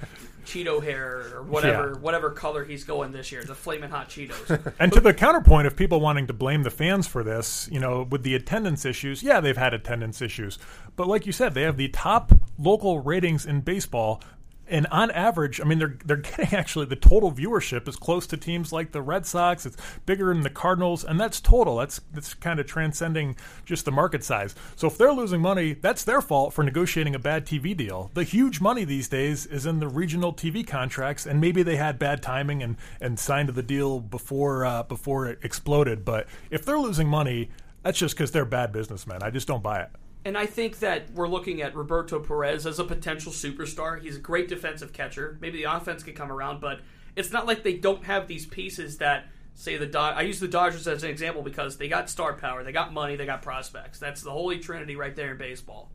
Cheeto 0.46 0.84
hair 0.84 1.24
or 1.36 1.44
whatever 1.44 1.92
Yeah. 1.94 2.00
whatever 2.00 2.30
color 2.32 2.64
he's 2.64 2.84
going 2.84 3.12
this 3.12 3.32
year. 3.32 3.44
The 3.44 3.56
flaming 3.56 3.90
hot 3.90 4.10
Cheetos. 4.10 4.74
And 4.80 4.92
to 4.94 5.00
the 5.00 5.14
counterpoint 5.14 5.68
of 5.68 5.76
people 5.76 6.00
wanting 6.00 6.28
to 6.28 6.34
blame 6.34 6.64
the 6.64 6.70
fans 6.70 7.08
for 7.08 7.24
this, 7.24 7.68
you 7.72 7.80
know, 7.80 8.04
with 8.10 8.24
the 8.24 8.36
attendance 8.36 8.86
issues, 8.86 9.24
yeah, 9.24 9.40
they've 9.40 9.58
had 9.58 9.74
attendance 9.74 10.22
issues. 10.22 10.58
But 10.96 11.08
like 11.08 11.26
you 11.26 11.32
said, 11.32 11.54
they 11.54 11.64
have 11.64 11.78
the 11.78 11.90
top 11.90 12.32
local 12.58 13.00
ratings 13.00 13.46
in 13.46 13.62
baseball. 13.62 14.22
And 14.68 14.88
on 14.88 15.12
average, 15.12 15.62
I 15.62 15.64
mean, 15.64 15.80
they're 15.80 15.98
they're 16.06 16.18
getting 16.18 16.54
actually 16.58 16.86
the 16.86 16.96
total 16.96 17.32
viewership 17.32 17.88
is 17.88 17.96
close 17.96 18.26
to 18.28 18.38
teams 18.38 18.72
like 18.72 18.92
the 18.92 19.02
Red 19.02 19.26
Sox. 19.26 19.66
It's 19.66 19.78
bigger 20.06 20.34
than 20.34 20.42
the 20.42 20.50
Cardinals, 20.50 21.04
and 21.04 21.20
that's 21.20 21.40
total. 21.40 21.78
That's 21.78 22.02
that's 22.14 22.34
kind 22.34 22.60
of 22.60 22.66
transcending 22.66 23.36
just 23.66 23.86
the 23.86 23.92
market 23.92 24.24
size. 24.24 24.56
So 24.76 24.88
if 24.88 24.98
they're 24.98 25.14
losing 25.14 25.42
money, 25.42 25.74
that's 25.74 26.04
their 26.04 26.22
fault 26.22 26.54
for 26.54 26.64
negotiating 26.64 27.16
a 27.16 27.20
bad 27.20 27.46
TV 27.46 27.76
deal. 27.76 28.12
The 28.14 28.24
huge 28.24 28.60
money 28.60 28.86
these 28.86 29.08
days 29.08 29.46
is 29.46 29.66
in 29.66 29.80
the 29.80 29.88
regional 29.88 30.34
TV 30.34 30.66
contracts, 30.66 31.26
and 31.26 31.40
maybe 31.40 31.64
they 31.64 31.76
had 31.76 32.00
bad 32.00 32.22
timing 32.22 32.64
and 32.64 32.78
and 33.00 33.20
signed 33.20 33.50
the 33.50 33.64
deal 33.64 34.00
before 34.00 34.66
uh, 34.66 34.84
before 34.84 35.28
it 35.28 35.40
exploded. 35.44 36.04
But 36.04 36.28
if 36.50 36.66
they're 36.66 36.80
losing 36.80 37.08
money, 37.08 37.50
that's 37.84 38.00
just 38.00 38.16
because 38.16 38.32
they're 38.32 38.46
bad 38.46 38.72
businessmen. 38.72 39.22
I 39.22 39.30
just 39.30 39.48
don't 39.48 39.62
buy 39.62 39.82
it. 39.82 39.90
And 40.26 40.36
I 40.36 40.48
think 40.48 40.80
that 40.80 41.12
we're 41.12 41.28
looking 41.28 41.62
at 41.62 41.76
Roberto 41.76 42.20
Perez 42.20 42.66
as 42.66 42.80
a 42.80 42.84
potential 42.84 43.32
superstar. 43.32 44.02
He's 44.02 44.18
a 44.18 44.20
great 44.20 44.48
defensive 44.48 44.92
catcher. 44.92 45.38
Maybe 45.40 45.60
the 45.60 45.72
offense 45.72 46.02
could 46.02 46.16
come 46.16 46.32
around, 46.32 46.60
but 46.60 46.80
it's 47.16 47.32
not 47.32 47.46
like 47.46 47.62
they 47.62 47.76
don't 47.76 48.04
have 48.06 48.28
these 48.28 48.48
pieces 48.48 48.98
that 48.98 49.28
say 49.54 49.78
the 49.78 49.86
Dod- 49.86 50.18
I 50.18 50.24
use 50.24 50.40
the 50.40 50.48
Dodgers 50.48 50.88
as 50.88 51.04
an 51.04 51.12
example 51.12 51.44
because 51.44 51.78
they 51.78 51.88
got 51.88 52.10
star 52.10 52.34
power, 52.34 52.64
they 52.64 52.72
got 52.72 52.92
money, 52.92 53.16
they 53.16 53.28
got 53.28 53.44
prospects. 53.44 54.00
That's 54.00 54.24
the 54.24 54.32
holy 54.32 54.58
trinity 54.58 54.96
right 54.96 55.16
there 55.16 55.32
in 55.32 55.38
baseball. 55.38 55.92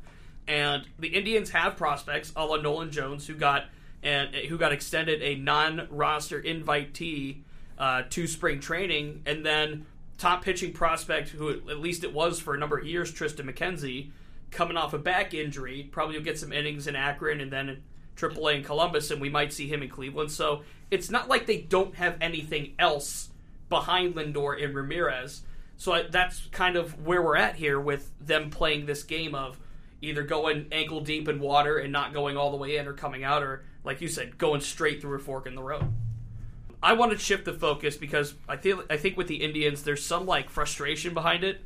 And 0.47 0.85
the 0.99 1.09
Indians 1.09 1.51
have 1.51 1.77
prospects, 1.77 2.33
a 2.37 2.45
la 2.45 2.57
Nolan 2.57 2.93
Jones, 2.93 3.27
who 3.27 3.35
got 3.35 3.65
and 4.03 4.35
who 4.35 4.57
got 4.57 4.73
extended 4.73 5.21
a 5.23 5.35
non-roster 5.35 6.41
invitee 6.41 7.43
uh, 7.79 8.05
to 8.11 8.27
spring 8.27 8.61
training, 8.61 9.23
and 9.27 9.45
then 9.45 9.87
top 10.17 10.43
pitching 10.43 10.73
prospect, 10.73 11.31
who 11.31 11.51
at 11.51 11.81
least 11.81 12.05
it 12.05 12.15
was 12.15 12.41
for 12.41 12.55
a 12.55 12.59
number 12.59 12.79
of 12.79 12.87
years, 12.87 13.13
Tristan 13.13 13.47
McKenzie, 13.47 14.11
coming 14.51 14.77
off 14.77 14.95
a 14.95 14.99
back 14.99 15.35
injury. 15.35 15.89
Probably 15.91 16.17
will 16.17 16.25
get 16.25 16.39
some 16.39 16.53
innings 16.53 16.87
in 16.87 16.97
Akron 16.97 17.41
and 17.41 17.53
then 17.53 17.83
AAA 18.17 18.57
in 18.57 18.65
Columbus, 18.65 19.11
and 19.11 19.21
we 19.21 19.31
might 19.31 19.53
see 19.53 19.69
him 19.69 19.83
in 19.83 19.89
Cleveland. 19.89 20.31
So 20.31 20.63
it's 20.91 21.11
not 21.11 21.29
like 21.29 21.47
they 21.47 21.59
don't 21.59 21.95
have 21.95 22.17
anything 22.21 22.75
else 22.79 23.31
behind 23.69 24.15
Lindor 24.15 24.63
and 24.63 24.75
Ramirez. 24.75 25.43
So 25.77 26.03
that's 26.11 26.47
kind 26.49 26.77
of 26.77 27.07
where 27.07 27.23
we're 27.23 27.37
at 27.37 27.57
here 27.57 27.81
with 27.81 28.13
them 28.21 28.51
playing 28.51 28.85
this 28.85 29.03
game 29.03 29.35
of 29.35 29.59
either 30.03 30.23
going 30.23 30.67
ankle 30.73 31.01
deep 31.01 31.29
in 31.29 31.41
water 31.41 31.79
and 31.79 31.93
not 31.93 32.13
going 32.13 32.37
all 32.37 32.51
the 32.51 32.57
way 32.57 32.77
in 32.77 32.87
or 32.87 32.93
coming 32.93 33.25
out, 33.25 33.43
or 33.43 33.65
like 33.85 34.01
you 34.01 34.09
said, 34.09 34.37
going 34.37 34.61
straight 34.61 35.01
through 35.01 35.17
a 35.17 35.19
fork 35.19 35.47
in 35.47 35.55
the 35.55 35.63
road. 35.63 35.85
I 36.83 36.95
want 36.95 37.13
to 37.13 37.19
shift 37.19 37.45
the 37.45 37.53
focus 37.53 37.97
because 37.97 38.35
I 38.49 38.57
feel 38.57 38.83
I 38.89 38.97
think 38.97 39.17
with 39.17 39.27
the 39.27 39.43
Indians 39.43 39.83
there's 39.83 40.05
some 40.05 40.27
like 40.27 40.49
frustration 40.49 41.15
behind 41.15 41.45
it, 41.45 41.61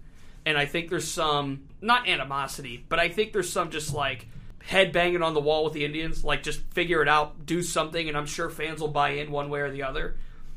and 0.47 0.59
I 0.59 0.67
think 0.67 0.91
there's 0.91 1.11
some 1.11 1.69
not 1.81 2.09
animosity, 2.09 2.85
but 2.89 2.99
I 2.99 3.09
think 3.09 3.33
there's 3.33 3.51
some 3.51 3.71
just 3.71 3.95
like 3.95 4.27
head 4.65 4.93
banging 4.93 5.23
on 5.23 5.35
the 5.35 5.41
wall 5.41 5.65
with 5.65 5.73
the 5.73 5.85
Indians, 5.85 6.25
like 6.25 6.43
just 6.43 6.61
figure 6.73 7.03
it 7.03 7.09
out, 7.09 7.47
do 7.47 7.63
something, 7.63 8.09
and 8.09 8.17
I'm 8.17 8.27
sure 8.27 8.49
fans 8.49 8.81
will 8.81 8.89
buy 8.89 9.11
in 9.11 9.31
one 9.31 9.51
way 9.51 9.61
or 9.61 9.71
the 9.71 9.83
other. 9.83 10.17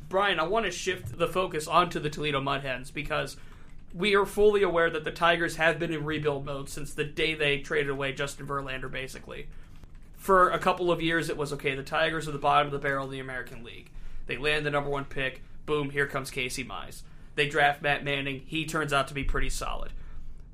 Brian, 0.10 0.40
I 0.40 0.44
want 0.44 0.66
to 0.66 0.72
shift 0.72 1.18
the 1.18 1.28
focus 1.28 1.68
onto 1.68 2.00
the 2.00 2.10
Toledo 2.10 2.40
Mud 2.40 2.62
Hens 2.62 2.92
because 2.92 3.36
we 3.94 4.16
are 4.16 4.26
fully 4.26 4.64
aware 4.64 4.90
that 4.90 5.04
the 5.04 5.12
Tigers 5.12 5.58
have 5.58 5.80
been 5.80 5.92
in 5.92 6.06
rebuild 6.06 6.46
mode 6.46 6.70
since 6.70 6.94
the 6.94 7.04
day 7.04 7.34
they 7.34 7.60
traded 7.60 7.90
away 7.90 8.14
Justin 8.14 8.48
Verlander, 8.48 8.90
basically. 8.90 9.48
For 10.16 10.50
a 10.50 10.60
couple 10.60 10.92
of 10.92 11.02
years, 11.02 11.30
it 11.30 11.38
was 11.38 11.52
okay, 11.54 11.76
the 11.76 11.84
Tigers 11.84 12.28
are 12.28 12.32
the 12.32 12.38
bottom 12.38 12.68
of 12.68 12.74
the 12.74 12.80
barrel 12.80 13.06
of 13.06 13.12
the 13.12 13.20
American 13.20 13.64
League. 13.64 13.90
They 14.28 14.38
land 14.38 14.66
the 14.66 14.72
number 14.72 14.90
one 14.90 15.06
pick. 15.06 15.42
Boom, 15.66 15.90
here 15.90 16.08
comes 16.08 16.32
Casey 16.32 16.64
Mize. 16.64 17.02
They 17.38 17.48
draft 17.48 17.84
Matt 17.84 18.04
Manning. 18.04 18.42
He 18.48 18.66
turns 18.66 18.92
out 18.92 19.08
to 19.10 19.14
be 19.14 19.24
pretty 19.24 19.52
solid. 19.52 19.94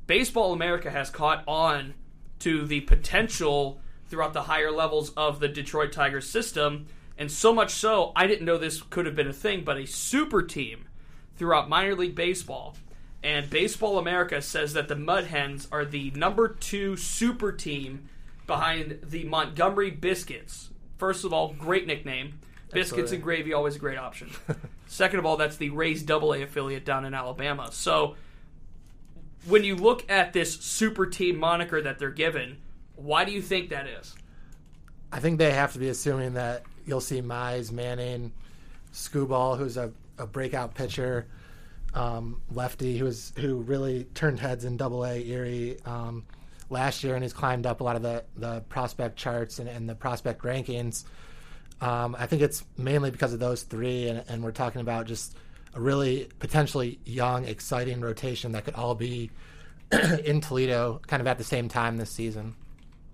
Baseball 0.06 0.52
America 0.52 0.92
has 0.92 1.10
caught 1.10 1.42
on 1.48 1.94
to 2.40 2.68
the 2.68 2.82
potential 2.82 3.80
throughout 4.10 4.34
the 4.34 4.44
higher 4.44 4.70
levels 4.70 5.12
of 5.12 5.40
the 5.40 5.48
Detroit 5.48 5.94
Tigers 5.94 6.30
system, 6.30 6.88
and 7.18 7.32
so 7.32 7.54
much 7.54 7.72
so, 7.72 8.12
I 8.18 8.28
didn't 8.28 8.46
know 8.46 8.58
this 8.58 8.82
could 8.82 9.06
have 9.06 9.16
been 9.16 9.30
a 9.30 9.34
thing, 9.34 9.64
but 9.64 9.78
a 9.78 9.88
super 9.88 10.42
team 10.42 10.84
throughout 11.38 11.70
minor 11.70 11.96
league 11.96 12.16
baseball. 12.16 12.76
And 13.24 13.50
Baseball 13.50 13.98
America 13.98 14.42
says 14.42 14.74
that 14.74 14.90
the 14.90 14.98
Mud 14.98 15.28
Hens 15.28 15.70
are 15.72 15.86
the 15.86 16.12
number 16.12 16.50
two 16.50 16.98
super 16.98 17.54
team 17.54 18.10
behind 18.46 19.00
the 19.02 19.24
Montgomery 19.24 19.90
Biscuits. 19.90 20.70
First 20.98 21.24
of 21.24 21.32
all, 21.32 21.54
great 21.54 21.88
nickname. 21.88 22.40
Biscuits 22.74 22.92
Absolutely. 22.92 23.16
and 23.16 23.24
gravy, 23.24 23.54
always 23.54 23.76
a 23.76 23.80
great 23.80 23.98
option. 23.98 24.32
Second 24.88 25.20
of 25.20 25.26
all, 25.26 25.38
that's 25.38 25.58
the 25.58 25.70
Rays 25.70 26.04
Double 26.04 26.34
A 26.34 26.44
affiliate 26.44 26.86
down 26.86 27.06
in 27.06 27.14
Alabama. 27.14 27.70
So 27.72 28.16
when 29.46 29.64
you 29.64 29.76
look 29.76 30.10
at 30.10 30.34
this 30.34 30.60
super 30.60 31.06
team 31.06 31.38
moniker 31.38 31.82
that 31.82 32.00
they're 32.00 32.10
given, 32.10 32.58
why 32.96 33.26
do 33.26 33.32
you 33.32 33.42
think 33.42 33.70
that 33.70 33.88
is? 33.88 34.16
I 35.12 35.20
think 35.20 35.38
they 35.38 35.52
have 35.52 35.74
to 35.74 35.80
be 35.80 35.90
assuming 35.90 36.34
that 36.34 36.64
you'll 36.86 37.02
see 37.02 37.22
Mize, 37.22 37.72
Manning, 37.72 38.32
Skubal, 38.94 39.58
who's 39.58 39.78
a, 39.78 39.92
a 40.18 40.26
breakout 40.26 40.74
pitcher, 40.74 41.28
um, 41.94 42.42
lefty, 42.52 42.98
who 42.98 43.06
was 43.06 43.34
who 43.38 43.58
really 43.58 44.06
turned 44.16 44.40
heads 44.40 44.66
in 44.66 44.78
Double 44.78 45.06
A 45.06 45.22
Erie 45.22 45.78
um, 45.86 46.26
last 46.70 47.04
year, 47.04 47.16
and 47.16 47.24
he's 47.24 47.34
climbed 47.34 47.66
up 47.66 47.82
a 47.82 47.84
lot 47.84 47.96
of 47.96 48.02
the, 48.02 48.24
the 48.36 48.62
prospect 48.62 49.16
charts 49.16 49.60
and, 49.60 49.70
and 49.70 49.88
the 49.88 49.96
prospect 49.96 50.42
rankings. 50.42 51.04
Um, 51.84 52.16
I 52.18 52.28
think 52.28 52.42
it's 52.42 52.64
mainly 52.78 53.12
because 53.12 53.34
of 53.34 53.42
those 53.42 53.64
three, 53.64 54.08
and, 54.08 54.24
and 54.30 54.42
we're 54.42 54.54
talking 54.54 54.80
about 54.80 55.06
just 55.06 55.36
a 55.74 55.82
really 55.82 56.30
potentially 56.40 56.98
young, 57.04 57.44
exciting 57.44 58.00
rotation 58.00 58.54
that 58.54 58.64
could 58.64 58.76
all 58.76 58.96
be 58.96 59.32
in 60.24 60.40
Toledo 60.40 61.02
kind 61.08 61.20
of 61.20 61.28
at 61.28 61.38
the 61.38 61.44
same 61.44 61.68
time 61.68 61.98
this 61.98 62.10
season. 62.10 62.56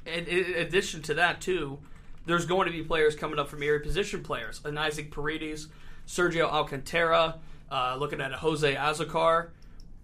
And 0.05 0.27
in 0.27 0.53
addition 0.53 1.01
to 1.03 1.15
that, 1.15 1.41
too, 1.41 1.79
there's 2.27 2.45
going 2.45 2.67
to 2.67 2.71
be 2.71 2.83
players 2.83 3.15
coming 3.15 3.39
up 3.39 3.49
from 3.49 3.63
Erie 3.63 3.79
position 3.79 4.21
players. 4.21 4.61
An 4.63 4.77
Isaac 4.77 5.09
Paredes, 5.09 5.67
Sergio 6.07 6.47
Alcantara, 6.47 7.39
uh, 7.71 7.95
looking 7.99 8.21
at 8.21 8.33
a 8.33 8.37
Jose 8.37 8.75
Azocar. 8.75 9.49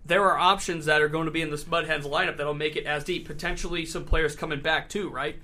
There 0.08 0.24
are 0.24 0.40
options 0.40 0.86
that 0.86 1.04
are 1.04 1.10
going 1.10 1.26
to 1.26 1.32
be 1.32 1.42
in 1.42 1.52
this 1.52 1.68
Mud 1.68 1.86
Hens 1.86 2.06
lineup 2.06 2.38
that'll 2.38 2.56
make 2.56 2.76
it 2.76 2.88
as 2.88 3.04
deep. 3.04 3.28
Potentially 3.28 3.86
some 3.86 4.06
players 4.06 4.36
coming 4.36 4.62
back, 4.62 4.90
too, 4.90 5.10
right? 5.10 5.40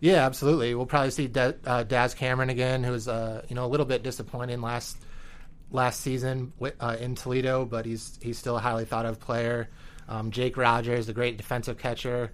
Yeah, 0.00 0.26
absolutely. 0.26 0.74
We'll 0.74 0.86
probably 0.86 1.10
see 1.10 1.26
Da- 1.26 1.52
uh, 1.64 1.82
Daz 1.84 2.14
Cameron 2.14 2.50
again, 2.50 2.84
who 2.84 2.92
was 2.92 3.08
uh, 3.08 3.42
you 3.48 3.56
know 3.56 3.64
a 3.64 3.68
little 3.68 3.86
bit 3.86 4.02
disappointing 4.02 4.60
last 4.60 4.96
last 5.70 6.00
season 6.00 6.52
uh, 6.80 6.96
in 7.00 7.14
Toledo, 7.14 7.64
but 7.64 7.86
he's 7.86 8.18
he's 8.22 8.38
still 8.38 8.56
a 8.56 8.60
highly 8.60 8.84
thought 8.84 9.06
of 9.06 9.20
player. 9.20 9.68
Um, 10.08 10.30
Jake 10.30 10.56
Rogers, 10.56 11.06
the 11.06 11.12
great 11.12 11.36
defensive 11.36 11.78
catcher, 11.78 12.32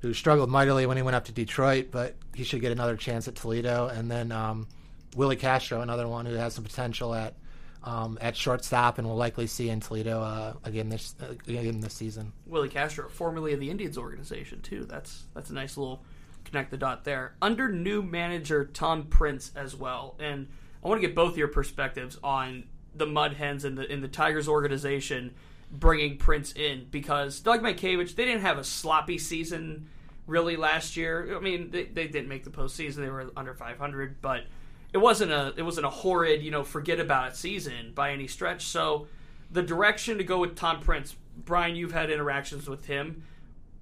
who 0.00 0.14
struggled 0.14 0.50
mightily 0.50 0.86
when 0.86 0.96
he 0.96 1.02
went 1.02 1.16
up 1.16 1.24
to 1.24 1.32
Detroit, 1.32 1.88
but 1.90 2.14
he 2.34 2.44
should 2.44 2.60
get 2.60 2.72
another 2.72 2.96
chance 2.96 3.26
at 3.26 3.34
Toledo. 3.34 3.88
And 3.88 4.10
then 4.10 4.30
um, 4.30 4.68
Willi 5.16 5.36
Castro, 5.36 5.80
another 5.80 6.06
one 6.06 6.26
who 6.26 6.34
has 6.34 6.54
some 6.54 6.64
potential 6.64 7.14
at 7.14 7.34
um, 7.82 8.18
at 8.20 8.36
shortstop, 8.36 8.98
and 8.98 9.06
we'll 9.06 9.16
likely 9.16 9.46
see 9.46 9.70
in 9.70 9.80
Toledo 9.80 10.20
uh, 10.20 10.52
again 10.64 10.88
this 10.88 11.14
uh, 11.20 11.32
again 11.46 11.80
this 11.80 11.94
season. 11.94 12.32
Willi 12.46 12.68
Castro, 12.68 13.08
formerly 13.08 13.52
of 13.52 13.60
the 13.60 13.70
Indians 13.70 13.96
organization, 13.98 14.60
too. 14.60 14.84
That's 14.84 15.24
that's 15.34 15.50
a 15.50 15.54
nice 15.54 15.76
little 15.76 16.02
connect 16.48 16.70
the 16.70 16.76
dot 16.76 17.04
there. 17.04 17.34
Under 17.40 17.70
new 17.70 18.02
manager 18.02 18.64
Tom 18.64 19.04
Prince 19.04 19.52
as 19.54 19.76
well, 19.76 20.16
and 20.18 20.48
I 20.82 20.88
want 20.88 21.00
to 21.00 21.06
get 21.06 21.14
both 21.14 21.36
your 21.36 21.48
perspectives 21.48 22.18
on 22.22 22.64
the 22.94 23.06
Mud 23.06 23.34
Hens 23.34 23.64
and 23.64 23.76
the 23.76 23.90
in 23.90 24.00
the 24.00 24.08
Tigers 24.08 24.48
organization 24.48 25.34
bringing 25.70 26.16
Prince 26.16 26.52
in 26.52 26.86
because 26.90 27.40
Doug 27.40 27.62
Mientkiewicz 27.62 28.14
they 28.14 28.24
didn't 28.24 28.42
have 28.42 28.58
a 28.58 28.64
sloppy 28.64 29.18
season 29.18 29.88
really 30.26 30.56
last 30.56 30.96
year. 30.96 31.36
I 31.36 31.40
mean 31.40 31.70
they, 31.70 31.84
they 31.84 32.06
didn't 32.06 32.28
make 32.28 32.44
the 32.44 32.50
postseason; 32.50 32.96
they 32.96 33.10
were 33.10 33.30
under 33.36 33.54
500, 33.54 34.20
but 34.20 34.44
it 34.92 34.98
wasn't 34.98 35.32
a 35.32 35.52
it 35.56 35.62
wasn't 35.62 35.86
a 35.86 35.90
horrid 35.90 36.42
you 36.42 36.50
know 36.50 36.64
forget 36.64 36.98
about 37.00 37.28
it 37.28 37.36
season 37.36 37.92
by 37.94 38.12
any 38.12 38.26
stretch. 38.26 38.66
So 38.66 39.06
the 39.50 39.62
direction 39.62 40.18
to 40.18 40.24
go 40.24 40.38
with 40.38 40.56
Tom 40.56 40.80
Prince, 40.80 41.16
Brian, 41.36 41.76
you've 41.76 41.92
had 41.92 42.10
interactions 42.10 42.68
with 42.68 42.86
him. 42.86 43.24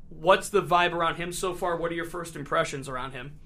What's 0.08 0.48
the 0.48 0.62
vibe 0.62 0.92
around 0.92 1.16
him 1.16 1.32
so 1.32 1.54
far? 1.54 1.76
What 1.76 1.90
are 1.90 1.94
your 1.94 2.04
first 2.04 2.36
impressions 2.36 2.88
around 2.88 3.12
him? 3.12 3.38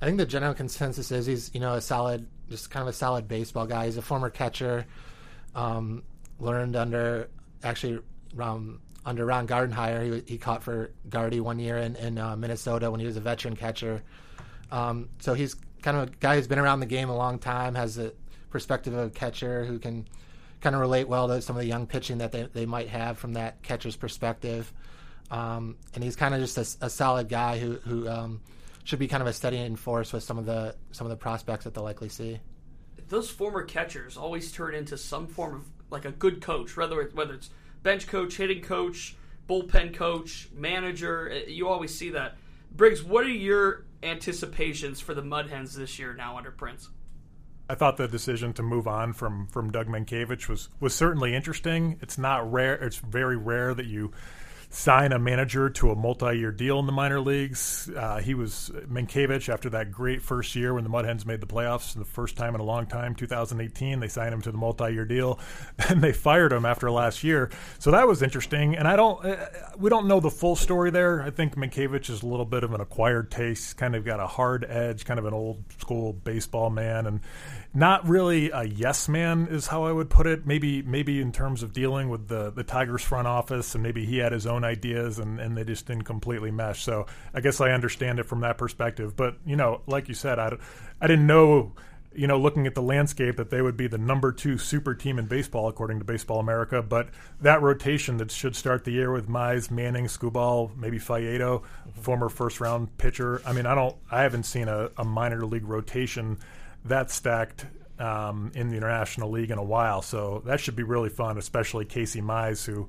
I 0.00 0.06
think 0.06 0.18
the 0.18 0.26
general 0.26 0.54
consensus 0.54 1.10
is 1.10 1.26
he's 1.26 1.50
you 1.54 1.60
know 1.60 1.74
a 1.74 1.80
solid, 1.80 2.26
just 2.50 2.70
kind 2.70 2.82
of 2.82 2.88
a 2.88 2.92
solid 2.92 3.28
baseball 3.28 3.66
guy. 3.66 3.86
He's 3.86 3.96
a 3.96 4.02
former 4.02 4.30
catcher, 4.30 4.86
um, 5.54 6.02
learned 6.38 6.76
under 6.76 7.28
actually 7.62 8.00
um, 8.38 8.80
under 9.04 9.24
Ron 9.24 9.46
Gardenhire. 9.46 10.22
He, 10.26 10.32
he 10.32 10.38
caught 10.38 10.62
for 10.62 10.90
Gardy 11.08 11.40
one 11.40 11.58
year 11.58 11.78
in, 11.78 11.96
in 11.96 12.18
uh, 12.18 12.36
Minnesota 12.36 12.90
when 12.90 13.00
he 13.00 13.06
was 13.06 13.16
a 13.16 13.20
veteran 13.20 13.56
catcher. 13.56 14.02
Um, 14.70 15.08
so 15.20 15.34
he's 15.34 15.54
kind 15.82 15.96
of 15.96 16.08
a 16.08 16.10
guy 16.18 16.36
who's 16.36 16.48
been 16.48 16.58
around 16.58 16.80
the 16.80 16.86
game 16.86 17.08
a 17.08 17.16
long 17.16 17.38
time, 17.38 17.74
has 17.74 17.98
a 17.98 18.12
perspective 18.50 18.92
of 18.92 19.06
a 19.06 19.10
catcher 19.10 19.64
who 19.64 19.78
can 19.78 20.06
kind 20.60 20.74
of 20.74 20.80
relate 20.80 21.08
well 21.08 21.28
to 21.28 21.40
some 21.40 21.56
of 21.56 21.62
the 21.62 21.68
young 21.68 21.86
pitching 21.86 22.18
that 22.18 22.32
they, 22.32 22.42
they 22.52 22.66
might 22.66 22.88
have 22.88 23.18
from 23.18 23.34
that 23.34 23.62
catcher's 23.62 23.96
perspective. 23.96 24.72
Um, 25.30 25.76
and 25.94 26.04
he's 26.04 26.16
kind 26.16 26.34
of 26.34 26.40
just 26.40 26.56
a, 26.80 26.86
a 26.86 26.90
solid 26.90 27.28
guy 27.28 27.58
who, 27.58 27.74
who 27.76 28.08
um, 28.08 28.40
should 28.84 28.98
be 28.98 29.08
kind 29.08 29.20
of 29.22 29.26
a 29.26 29.32
steadying 29.32 29.76
force 29.76 30.12
with 30.12 30.22
some 30.22 30.38
of 30.38 30.46
the 30.46 30.76
some 30.92 31.06
of 31.06 31.10
the 31.10 31.16
prospects 31.16 31.64
that 31.64 31.74
they'll 31.74 31.82
likely 31.84 32.08
see. 32.08 32.38
Those 33.08 33.28
former 33.30 33.62
catchers 33.64 34.16
always 34.16 34.52
turn 34.52 34.74
into 34.74 34.96
some 34.96 35.26
form 35.26 35.54
of 35.54 35.64
like 35.90 36.04
a 36.04 36.12
good 36.12 36.40
coach, 36.40 36.76
whether 36.76 37.00
it's, 37.00 37.14
whether 37.14 37.34
it's 37.34 37.50
bench 37.82 38.06
coach, 38.06 38.36
hitting 38.36 38.62
coach, 38.62 39.16
bullpen 39.48 39.94
coach, 39.94 40.48
manager. 40.52 41.30
eh, 41.30 41.42
You 41.48 41.68
always 41.68 41.94
see 41.94 42.10
that. 42.10 42.36
Briggs, 42.72 43.02
what 43.02 43.24
are 43.24 43.28
your 43.30 43.84
anticipations 44.02 45.00
for 45.00 45.14
the 45.14 45.22
Mud 45.22 45.48
Hens 45.48 45.74
this 45.74 45.98
year 45.98 46.14
now 46.14 46.36
under 46.36 46.50
Prince? 46.50 46.88
I 47.68 47.74
thought 47.74 47.96
the 47.96 48.06
decision 48.06 48.52
to 48.54 48.62
move 48.62 48.86
on 48.86 49.12
from 49.12 49.48
from 49.48 49.72
Doug 49.72 49.88
Mientkiewicz 49.88 50.48
was 50.48 50.68
was 50.78 50.94
certainly 50.94 51.34
interesting. 51.34 51.98
It's 52.00 52.16
not 52.16 52.50
rare. 52.52 52.74
It's 52.74 52.98
very 52.98 53.36
rare 53.36 53.74
that 53.74 53.86
you 53.86 54.12
sign 54.76 55.10
a 55.10 55.18
manager 55.18 55.70
to 55.70 55.90
a 55.90 55.96
multi-year 55.96 56.52
deal 56.52 56.78
in 56.78 56.84
the 56.84 56.92
minor 56.92 57.18
leagues. 57.18 57.90
Uh, 57.96 58.18
he 58.18 58.34
was 58.34 58.70
Mientkiewicz 58.86 59.48
after 59.48 59.70
that 59.70 59.90
great 59.90 60.20
first 60.20 60.54
year 60.54 60.74
when 60.74 60.84
the 60.84 60.90
Mud 60.90 61.06
Hens 61.06 61.24
made 61.24 61.40
the 61.40 61.46
playoffs, 61.46 61.94
the 61.94 62.04
first 62.04 62.36
time 62.36 62.54
in 62.54 62.60
a 62.60 62.64
long 62.64 62.86
time, 62.86 63.14
2018. 63.14 64.00
They 64.00 64.08
signed 64.08 64.34
him 64.34 64.42
to 64.42 64.52
the 64.52 64.58
multi-year 64.58 65.06
deal, 65.06 65.40
and 65.88 66.02
they 66.02 66.12
fired 66.12 66.52
him 66.52 66.66
after 66.66 66.90
last 66.90 67.24
year. 67.24 67.50
So 67.78 67.90
that 67.92 68.06
was 68.06 68.22
interesting. 68.22 68.76
And 68.76 68.86
I 68.86 68.96
don't, 68.96 69.24
uh, 69.24 69.46
we 69.78 69.88
don't 69.88 70.06
know 70.06 70.20
the 70.20 70.30
full 70.30 70.56
story 70.56 70.90
there. 70.90 71.22
I 71.22 71.30
think 71.30 71.56
Mientkiewicz 71.56 72.10
is 72.10 72.22
a 72.22 72.26
little 72.26 72.44
bit 72.44 72.62
of 72.62 72.74
an 72.74 72.82
acquired 72.82 73.30
taste, 73.30 73.78
kind 73.78 73.96
of 73.96 74.04
got 74.04 74.20
a 74.20 74.26
hard 74.26 74.66
edge, 74.68 75.06
kind 75.06 75.18
of 75.18 75.24
an 75.24 75.32
old 75.32 75.64
school 75.78 76.12
baseball 76.12 76.68
man, 76.68 77.06
and 77.06 77.20
not 77.76 78.08
really 78.08 78.50
a 78.50 78.64
yes 78.64 79.06
man 79.06 79.48
is 79.50 79.66
how 79.66 79.84
I 79.84 79.92
would 79.92 80.08
put 80.08 80.26
it. 80.26 80.46
Maybe 80.46 80.80
maybe 80.80 81.20
in 81.20 81.30
terms 81.30 81.62
of 81.62 81.74
dealing 81.74 82.08
with 82.08 82.26
the 82.26 82.50
the 82.50 82.64
Tigers 82.64 83.02
front 83.02 83.28
office, 83.28 83.74
and 83.74 83.82
maybe 83.82 84.06
he 84.06 84.16
had 84.16 84.32
his 84.32 84.46
own 84.46 84.64
ideas, 84.64 85.18
and 85.18 85.38
and 85.38 85.56
they 85.56 85.62
just 85.62 85.86
didn't 85.86 86.04
completely 86.04 86.50
mesh. 86.50 86.82
So 86.82 87.04
I 87.34 87.40
guess 87.42 87.60
I 87.60 87.72
understand 87.72 88.18
it 88.18 88.24
from 88.24 88.40
that 88.40 88.56
perspective. 88.56 89.14
But 89.14 89.36
you 89.44 89.56
know, 89.56 89.82
like 89.86 90.08
you 90.08 90.14
said, 90.14 90.38
I 90.38 90.56
I 91.00 91.06
didn't 91.06 91.26
know. 91.26 91.74
You 92.14 92.26
know, 92.26 92.38
looking 92.38 92.66
at 92.66 92.74
the 92.74 92.80
landscape, 92.80 93.36
that 93.36 93.50
they 93.50 93.60
would 93.60 93.76
be 93.76 93.88
the 93.88 93.98
number 93.98 94.32
two 94.32 94.56
super 94.56 94.94
team 94.94 95.18
in 95.18 95.26
baseball, 95.26 95.68
according 95.68 95.98
to 95.98 96.06
Baseball 96.06 96.40
America. 96.40 96.80
But 96.80 97.10
that 97.42 97.60
rotation 97.60 98.16
that 98.16 98.30
should 98.30 98.56
start 98.56 98.84
the 98.84 98.92
year 98.92 99.12
with 99.12 99.28
Mize, 99.28 99.70
Manning, 99.70 100.06
Skubal, 100.06 100.74
maybe 100.78 100.98
Faedo, 100.98 101.62
former 102.00 102.30
first 102.30 102.58
round 102.58 102.96
pitcher. 102.96 103.42
I 103.44 103.52
mean, 103.52 103.66
I 103.66 103.74
don't, 103.74 103.94
I 104.10 104.22
haven't 104.22 104.44
seen 104.44 104.66
a, 104.66 104.88
a 104.96 105.04
minor 105.04 105.44
league 105.44 105.68
rotation 105.68 106.38
that 106.88 107.10
stacked 107.10 107.66
um, 107.98 108.52
in 108.54 108.68
the 108.68 108.76
International 108.76 109.30
League 109.30 109.50
in 109.50 109.58
a 109.58 109.64
while. 109.64 110.02
So 110.02 110.42
that 110.46 110.60
should 110.60 110.76
be 110.76 110.82
really 110.82 111.08
fun, 111.08 111.38
especially 111.38 111.84
Casey 111.84 112.20
Mize, 112.20 112.64
who 112.66 112.88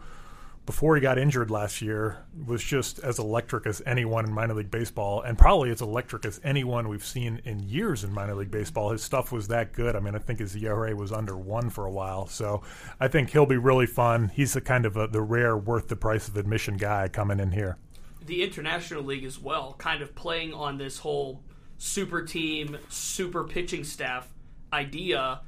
before 0.66 0.96
he 0.96 1.02
got 1.02 1.18
injured 1.18 1.50
last 1.50 1.82
year 1.82 2.26
was 2.46 2.62
just 2.62 3.00
as 3.00 3.20
electric 3.20 3.66
as 3.66 3.82
anyone 3.86 4.26
in 4.26 4.34
minor 4.34 4.54
league 4.54 4.70
baseball, 4.70 5.22
and 5.22 5.38
probably 5.38 5.70
as 5.70 5.82
electric 5.82 6.26
as 6.26 6.42
anyone 6.44 6.90
we've 6.90 7.06
seen 7.06 7.42
in 7.46 7.60
years 7.60 8.04
in 8.04 8.14
minor 8.14 8.36
league 8.36 8.52
baseball. 8.52 8.90
His 8.92 9.02
stuff 9.02 9.32
was 9.32 9.48
that 9.48 9.72
good. 9.72 9.96
I 9.96 10.02
mean, 10.02 10.14
I 10.14 10.20
think 10.20 10.40
his 10.40 10.54
ERA 10.58 10.94
was 10.94 11.14
under 11.14 11.38
one 11.38 11.70
for 11.70 11.86
a 11.86 11.92
while. 11.92 12.28
So 12.28 12.64
I 13.00 13.08
think 13.08 13.30
he'll 13.30 13.46
be 13.46 13.56
really 13.56 13.86
fun. 13.86 14.30
He's 14.36 14.52
the 14.54 14.62
kind 14.62 14.86
of 14.86 14.98
a, 14.98 15.08
the 15.08 15.22
rare, 15.22 15.58
worth 15.58 15.88
the 15.88 15.96
price 15.96 16.28
of 16.28 16.36
admission 16.36 16.76
guy 16.76 17.08
coming 17.08 17.40
in 17.40 17.52
here. 17.54 17.78
the 18.26 18.44
International 18.44 19.02
League 19.04 19.24
as 19.24 19.40
well, 19.40 19.74
kind 19.78 20.02
of 20.02 20.14
playing 20.16 20.54
on 20.54 20.78
this 20.78 21.00
whole 21.00 21.44
super 21.78 22.22
team, 22.24 22.78
super 22.90 23.44
pitching 23.44 23.84
staff 23.84 24.28
idea. 24.74 25.42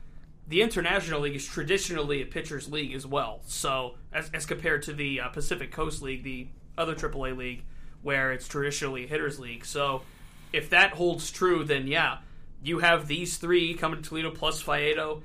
The 0.48 0.62
International 0.62 1.22
League 1.22 1.36
is 1.36 1.46
traditionally 1.46 2.22
a 2.22 2.26
pitcher's 2.26 2.72
league 2.72 2.94
as 2.94 3.06
well. 3.06 3.42
So, 3.46 3.96
as, 4.12 4.30
as 4.34 4.46
compared 4.46 4.84
to 4.84 4.94
the 4.94 5.22
uh, 5.22 5.30
Pacific 5.30 5.72
Coast 5.72 6.02
League, 6.02 6.24
the 6.24 6.48
other 6.78 6.96
AAA 6.96 7.38
league, 7.38 7.64
where 8.02 8.32
it's 8.32 8.48
traditionally 8.48 9.04
a 9.04 9.08
hitter's 9.08 9.40
league. 9.40 9.66
So, 9.66 10.02
if 10.52 10.70
that 10.72 10.94
holds 10.94 11.32
true, 11.32 11.64
then 11.64 11.88
yeah, 11.88 12.20
you 12.64 12.80
have 12.80 13.08
these 13.08 13.38
three 13.38 13.74
coming 13.76 14.02
to 14.02 14.10
Toledo 14.10 14.32
plus 14.32 14.62
Faedo. 14.64 15.22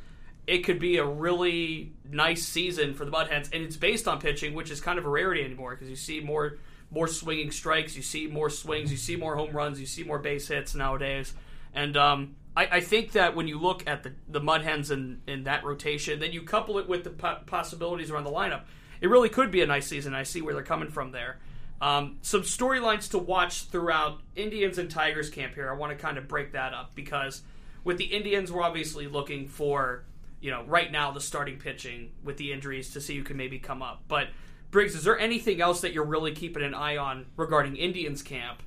it 0.46 0.58
could 0.58 0.78
be 0.78 0.99
a 0.99 1.04
really 1.06 1.92
nice 2.11 2.44
season 2.44 2.94
for 2.94 3.04
the 3.04 3.11
Mud 3.11 3.28
Hens, 3.28 3.49
and 3.52 3.62
it's 3.62 3.76
based 3.76 4.06
on 4.06 4.20
pitching, 4.20 4.54
which 4.54 4.70
is 4.70 4.80
kind 4.80 4.99
of 4.99 5.06
a 5.06 5.08
rarity 5.08 5.42
anymore 5.42 5.70
because 5.70 5.88
you 5.88 5.96
see 5.96 6.20
more 6.20 6.58
more 6.90 7.08
swinging 7.08 7.50
strikes, 7.50 7.96
you 7.96 8.02
see 8.02 8.26
more 8.26 8.50
swings, 8.50 8.90
you 8.90 8.96
see 8.96 9.16
more 9.16 9.36
home 9.36 9.52
runs, 9.52 9.80
you 9.80 9.86
see 9.86 10.04
more 10.04 10.18
base 10.18 10.48
hits 10.48 10.74
nowadays, 10.74 11.34
and 11.72 11.96
um, 11.96 12.36
I, 12.56 12.66
I, 12.66 12.80
think 12.80 13.12
that 13.12 13.34
when 13.34 13.48
you 13.48 13.58
look 13.58 13.86
at 13.86 14.02
the 14.02 14.12
the 14.28 14.40
Mud 14.40 14.62
Hens 14.62 14.90
in, 14.90 15.20
in 15.26 15.44
that 15.44 15.64
rotation, 15.64 16.20
then 16.20 16.32
you 16.32 16.42
couple 16.42 16.78
it 16.78 16.88
with 16.88 17.04
the 17.04 17.10
po- 17.10 17.40
possibilities 17.46 18.10
around 18.10 18.24
the 18.24 18.30
lineup, 18.30 18.62
it 19.00 19.08
really 19.08 19.28
could 19.28 19.50
be 19.50 19.62
a 19.62 19.66
nice 19.66 19.86
season. 19.86 20.14
I 20.14 20.22
see 20.22 20.40
where 20.40 20.54
they're 20.54 20.62
coming 20.62 20.88
from 20.88 21.10
there. 21.10 21.38
Um, 21.80 22.18
some 22.22 22.42
storylines 22.42 23.10
to 23.10 23.18
watch 23.18 23.64
throughout 23.64 24.20
Indians 24.36 24.78
and 24.78 24.90
Tigers 24.90 25.28
camp 25.28 25.54
here. 25.54 25.68
I 25.68 25.74
want 25.74 25.90
to 25.90 25.98
kind 26.02 26.16
of 26.16 26.28
break 26.28 26.52
that 26.52 26.72
up 26.72 26.94
because 26.94 27.42
with 27.82 27.98
the 27.98 28.04
Indians, 28.04 28.52
we're 28.52 28.62
obviously 28.62 29.08
looking 29.08 29.48
for 29.48 30.04
you 30.44 30.50
know, 30.50 30.62
right 30.64 30.92
now 30.92 31.10
the 31.10 31.22
starting 31.22 31.56
pitching 31.56 32.10
with 32.22 32.36
the 32.36 32.52
injuries 32.52 32.90
to 32.90 33.00
see 33.00 33.16
who 33.16 33.22
can 33.22 33.38
maybe 33.38 33.58
come 33.58 33.80
up. 33.80 34.02
But 34.08 34.28
Briggs, 34.75 34.97
is 34.97 35.04
there 35.04 35.16
anything 35.16 35.61
else 35.61 35.81
that 35.83 35.93
you're 35.93 36.04
really 36.04 36.33
keeping 36.33 36.64
an 36.64 36.75
eye 36.75 36.97
on 36.97 37.26
regarding 37.37 37.76
Indians 37.76 38.23
camp? 38.23 38.61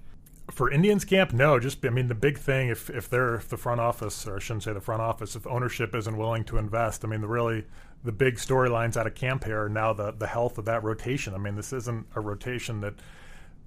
For 0.50 0.72
Indians 0.72 1.04
camp, 1.04 1.34
no. 1.34 1.60
Just 1.60 1.86
I 1.86 1.90
mean, 1.90 2.08
the 2.08 2.16
big 2.16 2.38
thing 2.38 2.70
if 2.70 2.90
if 2.90 3.10
they're 3.10 3.36
if 3.36 3.50
the 3.50 3.58
front 3.58 3.82
office, 3.82 4.26
or 4.26 4.38
I 4.38 4.40
shouldn't 4.40 4.64
say 4.64 4.72
the 4.72 4.80
front 4.80 5.02
office, 5.02 5.36
if 5.36 5.46
ownership 5.46 5.94
isn't 5.94 6.18
willing 6.18 6.46
to 6.46 6.58
invest, 6.58 7.04
I 7.04 7.10
mean, 7.10 7.20
the 7.20 7.28
really 7.28 7.66
the 8.06 8.14
big 8.14 8.36
storylines 8.36 8.96
out 8.96 9.06
of 9.06 9.16
camp 9.16 9.44
here 9.44 9.66
are 9.66 9.70
now 9.70 9.92
the 9.92 10.14
the 10.14 10.28
health 10.28 10.58
of 10.58 10.64
that 10.64 10.82
rotation. 10.82 11.34
I 11.34 11.40
mean, 11.40 11.56
this 11.56 11.74
isn't 11.74 12.08
a 12.16 12.22
rotation 12.22 12.80
that 12.80 12.94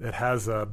it 0.01 0.15
has 0.15 0.49
a 0.49 0.69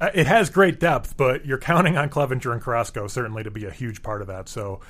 it 0.00 0.26
has 0.26 0.50
great 0.50 0.80
depth, 0.80 1.16
but 1.16 1.46
you're 1.46 1.58
counting 1.58 1.96
on 1.96 2.10
Clevinger 2.10 2.52
and 2.52 2.60
Carrasco 2.60 3.06
certainly 3.06 3.44
to 3.44 3.52
be 3.52 3.66
a 3.66 3.70
huge 3.70 4.02
part 4.02 4.20
of 4.20 4.26
that. 4.26 4.48
So 4.48 4.80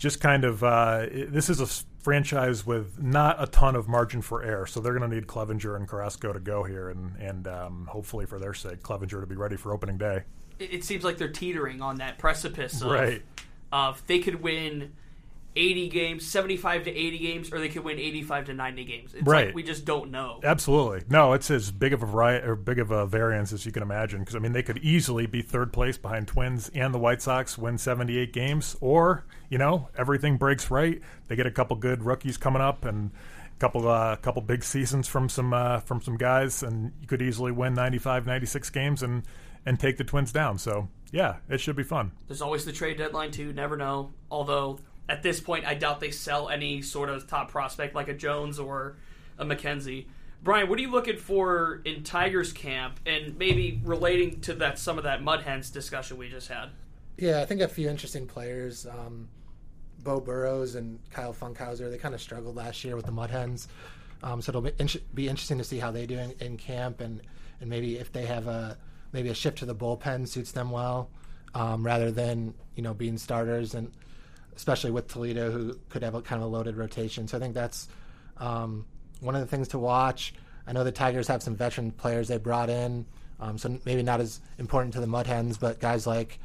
just 0.00 0.18
kind 0.18 0.44
of 0.44 0.64
uh, 0.64 1.06
this 1.28 1.50
is 1.50 1.60
a 1.60 1.66
franchise 2.02 2.64
with 2.64 3.00
not 3.00 3.36
a 3.40 3.46
ton 3.46 3.76
of 3.76 3.86
margin 3.86 4.22
for 4.22 4.42
error, 4.42 4.66
so 4.66 4.80
they're 4.80 4.94
going 4.94 5.08
to 5.08 5.14
need 5.14 5.26
Clevinger 5.26 5.76
and 5.76 5.86
Carrasco 5.86 6.32
to 6.32 6.40
go 6.40 6.64
here, 6.64 6.88
and 6.88 7.14
and 7.16 7.46
um, 7.46 7.86
hopefully 7.88 8.24
for 8.24 8.38
their 8.38 8.54
sake, 8.54 8.82
Clevinger 8.82 9.20
to 9.20 9.26
be 9.26 9.36
ready 9.36 9.56
for 9.56 9.72
opening 9.72 9.98
day. 9.98 10.22
It, 10.58 10.84
seems 10.84 11.04
like 11.04 11.18
they're 11.18 11.28
teetering 11.28 11.80
on 11.80 11.96
that 11.96 12.18
precipice 12.18 12.82
of, 12.82 12.90
right. 12.90 13.22
of 13.72 14.02
they 14.06 14.18
could 14.18 14.42
win 14.42 14.92
80 15.56 15.88
games, 15.88 16.26
75 16.26 16.84
to 16.84 16.90
80 16.90 17.18
games, 17.18 17.52
or 17.52 17.58
they 17.58 17.68
could 17.68 17.84
win 17.84 17.98
85 17.98 18.46
to 18.46 18.54
90 18.54 18.84
games. 18.84 19.14
It's 19.14 19.26
right. 19.26 19.46
Like 19.46 19.54
we 19.54 19.62
just 19.62 19.84
don't 19.84 20.10
know. 20.10 20.40
Absolutely. 20.42 21.02
No, 21.08 21.32
it's 21.32 21.50
as 21.50 21.70
big 21.70 21.92
of 21.92 22.02
a 22.02 22.06
variety 22.06 22.46
or 22.46 22.54
big 22.54 22.78
of 22.78 22.90
a 22.90 23.06
variance 23.06 23.52
as 23.52 23.66
you 23.66 23.72
can 23.72 23.82
imagine. 23.82 24.20
Because 24.20 24.36
I 24.36 24.38
mean, 24.38 24.52
they 24.52 24.62
could 24.62 24.78
easily 24.78 25.26
be 25.26 25.42
third 25.42 25.72
place 25.72 25.96
behind 25.98 26.28
Twins 26.28 26.70
and 26.74 26.94
the 26.94 26.98
White 26.98 27.22
Sox, 27.22 27.58
win 27.58 27.78
78 27.78 28.32
games, 28.32 28.76
or 28.80 29.24
you 29.48 29.58
know, 29.58 29.88
everything 29.98 30.36
breaks 30.36 30.70
right. 30.70 31.00
They 31.28 31.36
get 31.36 31.46
a 31.46 31.50
couple 31.50 31.76
good 31.76 32.04
rookies 32.04 32.36
coming 32.36 32.62
up 32.62 32.84
and 32.84 33.10
a 33.56 33.58
couple 33.58 33.88
uh, 33.88 34.16
couple 34.16 34.42
big 34.42 34.62
seasons 34.62 35.08
from 35.08 35.28
some 35.28 35.52
uh, 35.52 35.80
from 35.80 36.00
some 36.00 36.16
guys, 36.16 36.62
and 36.62 36.92
you 37.00 37.06
could 37.06 37.22
easily 37.22 37.52
win 37.52 37.74
95, 37.74 38.26
96 38.26 38.70
games 38.70 39.02
and 39.02 39.24
and 39.66 39.78
take 39.78 39.96
the 39.96 40.04
Twins 40.04 40.32
down. 40.32 40.58
So 40.58 40.88
yeah, 41.12 41.36
it 41.48 41.60
should 41.60 41.76
be 41.76 41.82
fun. 41.82 42.12
There's 42.28 42.42
always 42.42 42.64
the 42.64 42.72
trade 42.72 42.98
deadline 42.98 43.30
too. 43.30 43.52
Never 43.52 43.76
know. 43.76 44.12
Although 44.30 44.78
at 45.10 45.24
this 45.24 45.40
point, 45.40 45.66
I 45.66 45.74
doubt 45.74 45.98
they 45.98 46.12
sell 46.12 46.48
any 46.48 46.82
sort 46.82 47.08
of 47.10 47.26
top 47.26 47.50
prospect 47.50 47.96
like 47.96 48.06
a 48.06 48.14
Jones 48.14 48.60
or 48.60 48.96
a 49.38 49.44
McKenzie. 49.44 50.06
Brian, 50.40 50.68
what 50.68 50.78
are 50.78 50.82
you 50.82 50.90
looking 50.90 51.16
for 51.16 51.82
in 51.84 52.04
Tigers 52.04 52.52
camp, 52.52 53.00
and 53.04 53.36
maybe 53.36 53.80
relating 53.84 54.40
to 54.42 54.54
that 54.54 54.78
some 54.78 54.98
of 54.98 55.04
that 55.04 55.20
Mud 55.22 55.42
Hens 55.42 55.68
discussion 55.70 56.16
we 56.16 56.28
just 56.28 56.46
had? 56.46 56.68
Yeah, 57.18 57.40
I 57.40 57.44
think 57.44 57.60
a 57.60 57.68
few 57.68 57.90
interesting 57.90 58.26
players. 58.26 58.86
Um, 58.86 59.28
Beau 60.04 60.20
Burrows 60.20 60.76
and 60.76 61.00
Kyle 61.10 61.34
Funkhouser, 61.34 61.90
they 61.90 61.98
kind 61.98 62.14
of 62.14 62.22
struggled 62.22 62.56
last 62.56 62.84
year 62.84 62.94
with 62.94 63.04
the 63.04 63.12
Mud 63.12 63.30
Hens. 63.30 63.66
Um, 64.22 64.40
so 64.40 64.50
it'll 64.50 64.62
be, 64.62 64.72
in- 64.78 64.88
be, 65.12 65.28
interesting 65.28 65.58
to 65.58 65.64
see 65.64 65.78
how 65.78 65.90
they 65.90 66.06
do 66.06 66.18
in, 66.18 66.32
in, 66.40 66.56
camp, 66.56 67.00
and, 67.00 67.20
and 67.60 67.68
maybe 67.68 67.98
if 67.98 68.12
they 68.12 68.26
have 68.26 68.46
a 68.46 68.78
maybe 69.12 69.28
a 69.28 69.34
shift 69.34 69.58
to 69.58 69.66
the 69.66 69.74
bullpen 69.74 70.28
suits 70.28 70.52
them 70.52 70.70
well, 70.70 71.10
um, 71.54 71.84
rather 71.84 72.10
than 72.10 72.54
you 72.76 72.82
know 72.82 72.94
being 72.94 73.18
starters 73.18 73.74
and 73.74 73.90
especially 74.56 74.90
with 74.90 75.08
Toledo, 75.08 75.50
who 75.50 75.78
could 75.88 76.02
have 76.02 76.14
a 76.14 76.22
kind 76.22 76.42
of 76.42 76.48
a 76.48 76.50
loaded 76.50 76.76
rotation. 76.76 77.28
So 77.28 77.36
I 77.36 77.40
think 77.40 77.54
that's 77.54 77.88
um, 78.38 78.86
one 79.20 79.34
of 79.34 79.40
the 79.40 79.46
things 79.46 79.68
to 79.68 79.78
watch. 79.78 80.34
I 80.66 80.72
know 80.72 80.84
the 80.84 80.92
Tigers 80.92 81.28
have 81.28 81.42
some 81.42 81.56
veteran 81.56 81.90
players 81.90 82.28
they 82.28 82.38
brought 82.38 82.70
in, 82.70 83.06
um, 83.40 83.58
so 83.58 83.78
maybe 83.84 84.02
not 84.02 84.20
as 84.20 84.40
important 84.58 84.94
to 84.94 85.00
the 85.00 85.06
Mud 85.06 85.26
Hens, 85.26 85.56
but 85.58 85.80
guys 85.80 86.06
like 86.06 86.38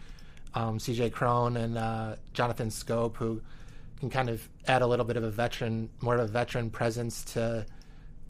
um, 0.53 0.79
C.J. 0.79 1.09
Cron 1.11 1.57
and 1.57 1.77
uh, 1.77 2.15
Jonathan 2.33 2.69
Schoop, 2.69 3.17
who 3.17 3.41
can 3.99 4.09
kind 4.09 4.29
of 4.29 4.47
add 4.67 4.81
a 4.81 4.87
little 4.87 5.05
bit 5.05 5.17
of 5.17 5.23
a 5.23 5.29
veteran, 5.29 5.89
more 6.01 6.15
of 6.15 6.21
a 6.21 6.27
veteran 6.27 6.69
presence 6.69 7.23
to 7.33 7.65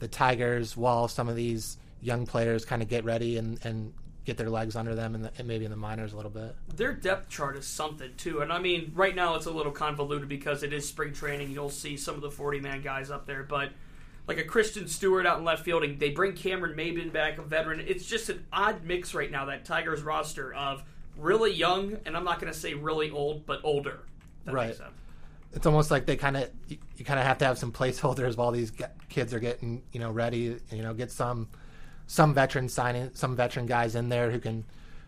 the 0.00 0.08
Tigers, 0.08 0.76
while 0.76 1.08
some 1.08 1.28
of 1.28 1.36
these 1.36 1.78
young 2.02 2.26
players 2.26 2.64
kind 2.64 2.82
of 2.82 2.88
get 2.88 3.04
ready 3.04 3.38
and, 3.38 3.64
and 3.64 3.92
get 4.26 4.36
their 4.36 4.50
legs 4.50 4.74
under 4.74 4.94
them 4.94 5.14
and, 5.14 5.24
the, 5.24 5.30
and, 5.38 5.46
maybe 5.46 5.64
in 5.64 5.70
the 5.70 5.76
minors 5.76 6.12
a 6.12 6.16
little 6.16 6.30
bit. 6.30 6.54
Their 6.74 6.92
depth 6.92 7.30
chart 7.30 7.56
is 7.56 7.66
something 7.66 8.10
too, 8.16 8.40
and 8.40 8.52
I 8.52 8.58
mean, 8.58 8.92
right 8.94 9.14
now 9.14 9.36
it's 9.36 9.46
a 9.46 9.50
little 9.50 9.72
convoluted 9.72 10.28
because 10.28 10.64
it 10.64 10.72
is 10.72 10.86
spring 10.86 11.12
training. 11.12 11.52
You'll 11.52 11.70
see 11.70 11.96
some 11.96 12.16
of 12.16 12.20
the 12.20 12.30
forty-man 12.30 12.82
guys 12.82 13.10
up 13.10 13.26
there, 13.26 13.44
but 13.44 13.70
like 14.26 14.38
a 14.38 14.44
Christin 14.44 14.88
Stewart 14.88 15.24
out 15.24 15.38
in 15.38 15.44
left 15.44 15.64
fielding, 15.64 15.98
they 15.98 16.10
bring 16.10 16.32
Cameron 16.32 16.76
Maybin 16.76 17.12
back, 17.12 17.38
a 17.38 17.42
veteran. 17.42 17.80
It's 17.86 18.04
just 18.04 18.28
an 18.28 18.44
odd 18.52 18.84
mix 18.84 19.14
right 19.14 19.30
now 19.30 19.44
that 19.46 19.64
Tigers 19.64 20.02
roster 20.02 20.52
of 20.52 20.82
really 21.16 21.52
young, 21.52 21.96
and 22.04 22.16
I'm 22.16 22.24
not 22.24 22.40
going 22.40 22.52
to 22.52 22.58
say 22.58 22.74
really 22.74 23.10
old, 23.10 23.46
but 23.46 23.60
older. 23.62 24.00
right. 24.44 24.76
It's 25.52 25.64
almost 25.64 25.90
like 25.90 26.04
they 26.04 26.16
kind 26.16 26.36
of 26.36 26.50
you, 26.68 26.76
you 26.96 27.04
kind 27.04 27.18
of 27.18 27.24
have 27.24 27.38
to 27.38 27.46
have 27.46 27.56
some 27.56 27.72
placeholders 27.72 28.36
while 28.36 28.50
these 28.50 28.72
kids 29.08 29.32
are 29.32 29.38
getting 29.38 29.82
you 29.92 30.00
know 30.00 30.10
ready. 30.10 30.58
You 30.70 30.82
know, 30.82 30.92
get 30.92 31.10
some 31.10 31.48
some 32.06 32.34
veteran 32.34 32.68
signing, 32.68 33.10
some 33.14 33.36
veteran 33.36 33.66
guys 33.66 33.94
in 33.94 34.08
there 34.08 34.30
who 34.30 34.38
can 34.38 34.64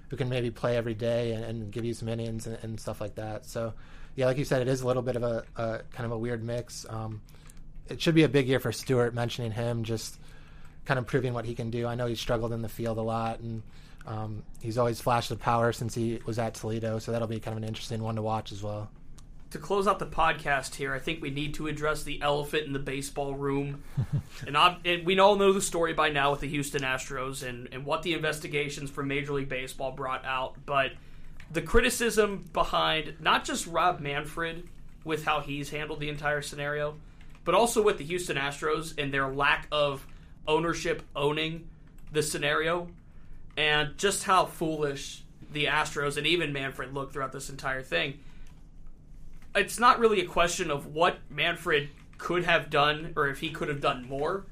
who 0.09 0.17
can 0.17 0.29
maybe 0.29 0.51
play 0.51 0.77
every 0.77 0.95
day 0.95 1.33
and, 1.33 1.45
and 1.45 1.71
give 1.71 1.85
you 1.85 1.93
some 1.93 2.09
innings 2.09 2.47
and, 2.47 2.59
and, 2.63 2.81
stuff 2.81 2.99
like 2.99 3.15
that. 3.17 3.45
So, 3.45 3.75
yeah, 4.17 4.25
like 4.25 4.39
you 4.39 4.45
said, 4.47 4.63
it 4.63 4.69
is 4.69 4.81
a 4.81 4.87
little 4.87 5.03
bit 5.03 5.17
of 5.17 5.23
a, 5.23 5.45
a 5.57 5.81
kind 5.93 6.07
of 6.07 6.13
a 6.13 6.19
weird 6.19 6.43
mix. 6.43 6.87
Um, 6.89 7.21
it 7.91 8.01
should 8.01 8.15
be 8.15 8.23
a 8.23 8.29
big 8.29 8.49
year 8.49 8.59
for 8.59 8.73
Stewart. 8.73 9.13
Mentioning 9.13 9.53
him, 9.53 9.85
just 9.85 10.19
kind 10.87 10.99
of 10.99 11.07
proving 11.07 11.35
what 11.35 11.45
he 11.45 11.55
can 11.55 11.71
do. 11.71 11.87
I 11.87 11.95
know 11.95 12.07
he 12.07 12.15
struggled 12.15 12.53
in 12.53 12.63
the 12.63 12.71
field 12.71 12.97
a 12.97 13.03
lot, 13.03 13.41
and 13.41 13.63
um, 14.07 14.43
he's 14.63 14.79
always 14.79 14.99
flashed 14.99 15.29
the 15.29 15.37
power 15.37 15.73
since 15.73 15.95
he 15.95 16.21
was 16.25 16.39
at 16.39 16.55
Toledo. 16.55 16.99
So 16.99 17.13
that'll 17.13 17.29
be 17.29 17.39
kind 17.39 17.57
of 17.57 17.63
an 17.63 17.69
interesting 17.69 18.03
one 18.03 18.17
to 18.17 18.23
watch 18.23 18.51
as 18.51 18.63
well 18.63 18.91
to 19.51 19.59
close 19.59 19.87
out 19.87 19.99
the 19.99 20.07
podcast 20.07 20.75
here, 20.75 20.93
I 20.93 20.99
think 20.99 21.23
we 21.23 21.31
need 21.31 21.55
to 21.55 21.69
address 21.69 22.03
the 22.03 22.21
elephant 22.21 22.67
in 22.67 22.73
the 22.73 22.79
baseball 22.79 23.35
room. 23.35 23.83
and, 24.47 24.57
and, 24.85 25.07
we 25.07 25.19
all 25.19 25.37
know 25.37 25.53
the 25.53 25.63
story 25.63 25.95
by 25.95 26.11
now 26.11 26.31
with 26.31 26.41
the 26.41 26.49
Houston 26.49 26.83
Astros 26.83 27.47
and, 27.47 27.69
and 27.73 27.87
what 27.87 28.03
the 28.03 28.13
investigations 28.13 28.91
from 28.91 29.09
Major 29.09 29.33
League 29.33 29.49
Baseball 29.49 29.93
brought 29.93 30.25
out. 30.25 30.55
But 30.67 30.93
the 31.51 31.63
criticism 31.63 32.45
behind 32.53 33.15
not 33.21 33.45
just 33.45 33.67
Rob 33.67 34.01
Manfred 34.01 34.69
with 35.05 35.25
how 35.25 35.41
he's 35.41 35.71
handled 35.71 36.01
the 36.01 36.11
entire 36.11 36.43
scenario, 36.43 36.97
but 37.45 37.55
also 37.55 37.83
with 37.83 37.97
the 37.97 38.05
Houston 38.05 38.37
Astros 38.37 38.93
and 38.99 39.13
their 39.13 39.29
lack 39.29 39.67
of 39.73 40.07
ownership 40.47 41.03
owning 41.17 41.69
the 42.13 42.23
scenario, 42.23 42.89
and 43.57 43.97
just 43.97 44.25
how 44.25 44.45
foolish 44.45 45.23
the 45.53 45.65
Astros 45.65 46.19
and 46.19 46.27
even 46.27 46.53
Manfred 46.53 46.93
looked 46.93 47.15
throughout 47.15 47.33
this 47.33 47.49
entire 47.49 47.83
thing 47.83 48.19
it's 49.55 49.79
not 49.79 49.99
really 49.99 50.21
a 50.21 50.27
question 50.27 50.71
of 50.71 50.87
what 50.87 51.19
Manfred 51.31 51.91
could 52.19 52.45
have 52.45 52.71
done 52.71 53.13
or 53.17 53.29
if 53.29 53.41
he 53.41 53.51
could 53.51 53.69
have 53.69 53.81
done 53.81 54.07
more. 54.07 54.47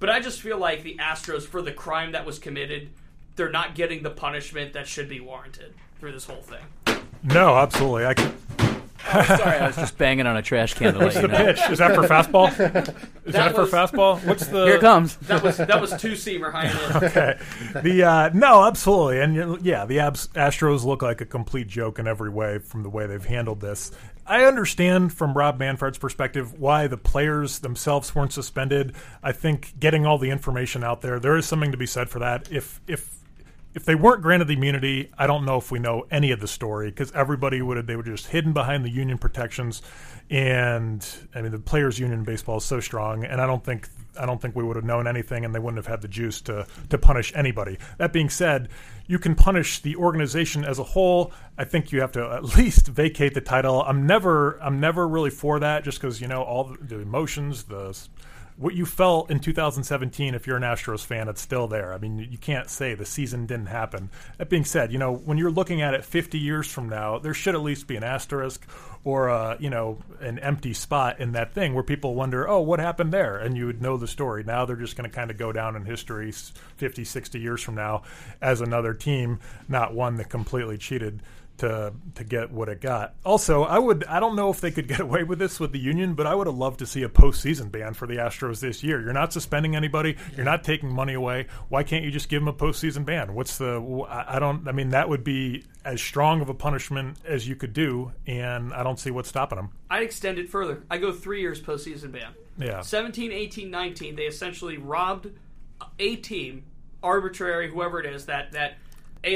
But 0.00 0.10
I 0.10 0.20
just 0.20 0.40
feel 0.40 0.58
like 0.58 0.82
the 0.82 0.96
Astros, 0.96 1.42
for 1.42 1.60
the 1.60 1.72
crime 1.72 2.12
that 2.12 2.24
was 2.24 2.38
committed, 2.38 2.90
they're 3.36 3.50
not 3.50 3.74
getting 3.74 4.02
the 4.02 4.10
punishment 4.10 4.72
that 4.74 4.86
should 4.86 5.08
be 5.08 5.20
warranted 5.20 5.74
through 5.98 6.12
this 6.12 6.26
whole 6.26 6.42
thing. 6.42 7.00
No, 7.22 7.56
absolutely. 7.56 8.06
I 8.06 8.14
can. 8.14 8.32
Oh, 9.14 9.22
sorry, 9.24 9.58
I 9.58 9.66
was 9.66 9.76
just 9.76 9.98
banging 9.98 10.26
on 10.26 10.36
a 10.36 10.42
trash 10.42 10.74
can 10.74 10.94
to 10.94 11.00
What's 11.00 11.16
let 11.16 11.22
the 11.22 11.28
you 11.28 11.44
know. 11.44 11.52
pitch? 11.52 11.70
Is 11.70 11.78
that 11.78 11.94
for 11.94 12.02
fastball? 12.02 12.48
Is 13.28 13.34
that, 13.34 13.52
That 13.52 13.54
for 13.54 13.66
fastball? 13.66 14.24
What's 14.26 14.46
the? 14.46 14.64
Here 14.64 14.76
it 14.76 14.80
comes. 14.80 15.16
That 15.18 15.42
was 15.42 15.56
that 15.58 15.80
was 15.80 15.90
two 16.00 16.12
seamer 16.12 16.50
high 16.52 16.66
end. 16.66 17.04
okay. 17.04 17.38
The 17.82 18.02
uh, 18.04 18.30
no, 18.34 18.64
absolutely, 18.64 19.20
and 19.20 19.64
yeah, 19.64 19.84
the 19.84 20.00
Abs- 20.00 20.28
Astros 20.28 20.84
look 20.84 21.02
like 21.02 21.20
a 21.20 21.26
complete 21.26 21.68
joke 21.68 21.98
in 21.98 22.06
every 22.08 22.30
way 22.30 22.58
from 22.58 22.82
the 22.82 22.90
way 22.90 23.06
they've 23.06 23.24
handled 23.24 23.60
this. 23.60 23.90
I 24.26 24.44
understand 24.44 25.12
from 25.14 25.32
Rob 25.32 25.58
Manfred's 25.58 25.96
perspective 25.96 26.58
why 26.58 26.86
the 26.86 26.98
players 26.98 27.60
themselves 27.60 28.14
weren't 28.14 28.32
suspended. 28.32 28.94
I 29.22 29.32
think 29.32 29.78
getting 29.80 30.04
all 30.04 30.18
the 30.18 30.28
information 30.30 30.84
out 30.84 31.00
there, 31.00 31.18
there 31.18 31.36
is 31.36 31.46
something 31.46 31.72
to 31.72 31.78
be 31.78 31.86
said 31.86 32.10
for 32.10 32.18
that. 32.18 32.50
If 32.52 32.80
if 32.86 33.17
if 33.78 33.84
they 33.84 33.94
weren't 33.94 34.22
granted 34.22 34.48
the 34.48 34.54
immunity, 34.54 35.08
I 35.16 35.28
don't 35.28 35.44
know 35.44 35.56
if 35.56 35.70
we 35.70 35.78
know 35.78 36.04
any 36.10 36.32
of 36.32 36.40
the 36.40 36.48
story 36.48 36.90
because 36.90 37.12
everybody 37.12 37.62
would 37.62 37.76
have 37.76 37.86
they 37.86 37.94
were 37.94 38.02
just 38.02 38.26
hidden 38.26 38.52
behind 38.52 38.84
the 38.84 38.90
union 38.90 39.18
protections, 39.18 39.82
and 40.28 41.06
I 41.32 41.42
mean 41.42 41.52
the 41.52 41.60
players' 41.60 41.96
union 41.96 42.18
in 42.18 42.24
baseball 42.24 42.56
is 42.56 42.64
so 42.64 42.80
strong, 42.80 43.24
and 43.24 43.40
I 43.40 43.46
don't 43.46 43.64
think 43.64 43.88
I 44.18 44.26
don't 44.26 44.42
think 44.42 44.56
we 44.56 44.64
would 44.64 44.74
have 44.74 44.84
known 44.84 45.06
anything, 45.06 45.44
and 45.44 45.54
they 45.54 45.60
wouldn't 45.60 45.76
have 45.76 45.86
had 45.86 46.02
the 46.02 46.08
juice 46.08 46.40
to 46.42 46.66
to 46.88 46.98
punish 46.98 47.32
anybody. 47.36 47.78
That 47.98 48.12
being 48.12 48.30
said, 48.30 48.68
you 49.06 49.20
can 49.20 49.36
punish 49.36 49.78
the 49.78 49.94
organization 49.94 50.64
as 50.64 50.80
a 50.80 50.84
whole. 50.84 51.32
I 51.56 51.62
think 51.62 51.92
you 51.92 52.00
have 52.00 52.10
to 52.12 52.32
at 52.32 52.56
least 52.58 52.88
vacate 52.88 53.34
the 53.34 53.40
title. 53.40 53.84
I'm 53.84 54.08
never 54.08 54.58
I'm 54.60 54.80
never 54.80 55.06
really 55.06 55.30
for 55.30 55.60
that, 55.60 55.84
just 55.84 56.00
because 56.00 56.20
you 56.20 56.26
know 56.26 56.42
all 56.42 56.64
the, 56.64 56.78
the 56.84 56.98
emotions, 56.98 57.62
the 57.62 57.96
what 58.58 58.74
you 58.74 58.84
felt 58.84 59.30
in 59.30 59.38
2017, 59.38 60.34
if 60.34 60.46
you're 60.46 60.56
an 60.56 60.64
Astros 60.64 61.04
fan, 61.04 61.28
it's 61.28 61.40
still 61.40 61.68
there. 61.68 61.94
I 61.94 61.98
mean, 61.98 62.18
you 62.18 62.38
can't 62.38 62.68
say 62.68 62.94
the 62.94 63.06
season 63.06 63.46
didn't 63.46 63.66
happen. 63.66 64.10
That 64.36 64.48
being 64.48 64.64
said, 64.64 64.92
you 64.92 64.98
know, 64.98 65.14
when 65.14 65.38
you're 65.38 65.52
looking 65.52 65.80
at 65.80 65.94
it 65.94 66.04
50 66.04 66.38
years 66.38 66.70
from 66.70 66.88
now, 66.88 67.20
there 67.20 67.34
should 67.34 67.54
at 67.54 67.62
least 67.62 67.86
be 67.86 67.94
an 67.94 68.02
asterisk 68.02 68.66
or, 69.04 69.28
a, 69.28 69.56
you 69.60 69.70
know, 69.70 69.98
an 70.20 70.40
empty 70.40 70.74
spot 70.74 71.20
in 71.20 71.32
that 71.32 71.54
thing 71.54 71.72
where 71.72 71.84
people 71.84 72.16
wonder, 72.16 72.48
oh, 72.48 72.60
what 72.60 72.80
happened 72.80 73.12
there? 73.12 73.36
And 73.36 73.56
you 73.56 73.66
would 73.66 73.80
know 73.80 73.96
the 73.96 74.08
story. 74.08 74.42
Now 74.42 74.64
they're 74.64 74.74
just 74.74 74.96
going 74.96 75.08
to 75.08 75.14
kind 75.14 75.30
of 75.30 75.38
go 75.38 75.52
down 75.52 75.76
in 75.76 75.84
history 75.84 76.32
50, 76.32 77.04
60 77.04 77.38
years 77.38 77.62
from 77.62 77.76
now 77.76 78.02
as 78.42 78.60
another 78.60 78.92
team, 78.92 79.38
not 79.68 79.94
one 79.94 80.16
that 80.16 80.30
completely 80.30 80.78
cheated 80.78 81.22
to 81.58 81.92
to 82.14 82.24
get 82.24 82.50
what 82.50 82.68
it 82.68 82.80
got. 82.80 83.14
Also, 83.24 83.62
I 83.62 83.78
would 83.78 84.04
I 84.04 84.20
don't 84.20 84.36
know 84.36 84.50
if 84.50 84.60
they 84.60 84.70
could 84.70 84.88
get 84.88 85.00
away 85.00 85.22
with 85.22 85.38
this 85.38 85.60
with 85.60 85.72
the 85.72 85.78
union, 85.78 86.14
but 86.14 86.26
I 86.26 86.34
would 86.34 86.46
have 86.46 86.56
loved 86.56 86.78
to 86.80 86.86
see 86.86 87.02
a 87.02 87.08
postseason 87.08 87.70
ban 87.70 87.94
for 87.94 88.06
the 88.06 88.16
Astros 88.16 88.60
this 88.60 88.82
year. 88.82 89.00
You're 89.00 89.12
not 89.12 89.32
suspending 89.32 89.76
anybody. 89.76 90.16
You're 90.36 90.44
not 90.44 90.64
taking 90.64 90.92
money 90.92 91.14
away. 91.14 91.46
Why 91.68 91.82
can't 91.82 92.04
you 92.04 92.10
just 92.10 92.28
give 92.28 92.40
them 92.40 92.48
a 92.48 92.52
postseason 92.52 93.04
ban? 93.04 93.34
What's 93.34 93.58
the 93.58 94.06
I 94.08 94.38
don't 94.38 94.66
I 94.66 94.72
mean 94.72 94.90
that 94.90 95.08
would 95.08 95.24
be 95.24 95.64
as 95.84 96.00
strong 96.00 96.40
of 96.40 96.48
a 96.48 96.54
punishment 96.54 97.16
as 97.24 97.48
you 97.48 97.56
could 97.56 97.72
do, 97.72 98.12
and 98.26 98.74
I 98.74 98.82
don't 98.82 98.98
see 98.98 99.10
what's 99.10 99.28
stopping 99.28 99.56
them. 99.56 99.70
I'd 99.90 100.02
extend 100.02 100.38
it 100.38 100.48
further. 100.48 100.82
I 100.90 100.98
go 100.98 101.12
three 101.12 101.40
years 101.40 101.60
postseason 101.60 102.12
ban. 102.12 102.34
Yeah. 102.58 102.80
17, 102.80 103.32
18, 103.32 103.70
19, 103.70 104.16
they 104.16 104.24
essentially 104.24 104.78
robbed 104.78 105.28
a 105.98 106.16
team, 106.16 106.64
arbitrary, 107.02 107.70
whoever 107.70 108.00
it 108.00 108.06
is, 108.06 108.26
that 108.26 108.52
that 108.52 108.78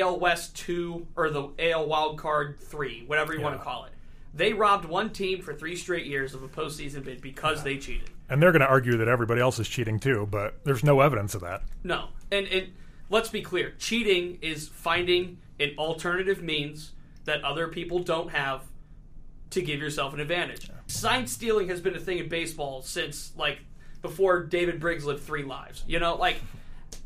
AL 0.00 0.18
West 0.18 0.56
two 0.56 1.06
or 1.16 1.30
the 1.30 1.48
AL 1.58 1.86
Wild 1.86 2.18
Card 2.18 2.60
three, 2.60 3.04
whatever 3.06 3.34
you 3.34 3.40
want 3.40 3.56
to 3.56 3.62
call 3.62 3.84
it. 3.84 3.92
They 4.34 4.52
robbed 4.52 4.86
one 4.86 5.10
team 5.10 5.42
for 5.42 5.52
three 5.52 5.76
straight 5.76 6.06
years 6.06 6.34
of 6.34 6.42
a 6.42 6.48
postseason 6.48 7.04
bid 7.04 7.20
because 7.20 7.58
yeah. 7.58 7.64
they 7.64 7.78
cheated. 7.78 8.10
And 8.30 8.42
they're 8.42 8.52
going 8.52 8.60
to 8.60 8.68
argue 8.68 8.96
that 8.96 9.08
everybody 9.08 9.42
else 9.42 9.58
is 9.58 9.68
cheating 9.68 9.98
too, 9.98 10.26
but 10.30 10.64
there's 10.64 10.82
no 10.82 11.00
evidence 11.00 11.34
of 11.34 11.42
that. 11.42 11.62
No, 11.84 12.08
and 12.30 12.46
and 12.48 12.72
let's 13.10 13.28
be 13.28 13.42
clear: 13.42 13.74
cheating 13.78 14.38
is 14.40 14.68
finding 14.68 15.38
an 15.60 15.74
alternative 15.78 16.42
means 16.42 16.92
that 17.24 17.44
other 17.44 17.68
people 17.68 17.98
don't 18.00 18.30
have 18.30 18.62
to 19.50 19.62
give 19.62 19.80
yourself 19.80 20.14
an 20.14 20.20
advantage. 20.20 20.68
Yeah. 20.68 20.76
Sign 20.86 21.26
stealing 21.26 21.68
has 21.68 21.80
been 21.80 21.94
a 21.94 22.00
thing 22.00 22.18
in 22.18 22.28
baseball 22.28 22.82
since 22.82 23.32
like 23.36 23.60
before 24.00 24.44
David 24.44 24.80
Briggs 24.80 25.04
lived 25.04 25.22
three 25.22 25.44
lives. 25.44 25.84
You 25.86 25.98
know, 25.98 26.16
like 26.16 26.40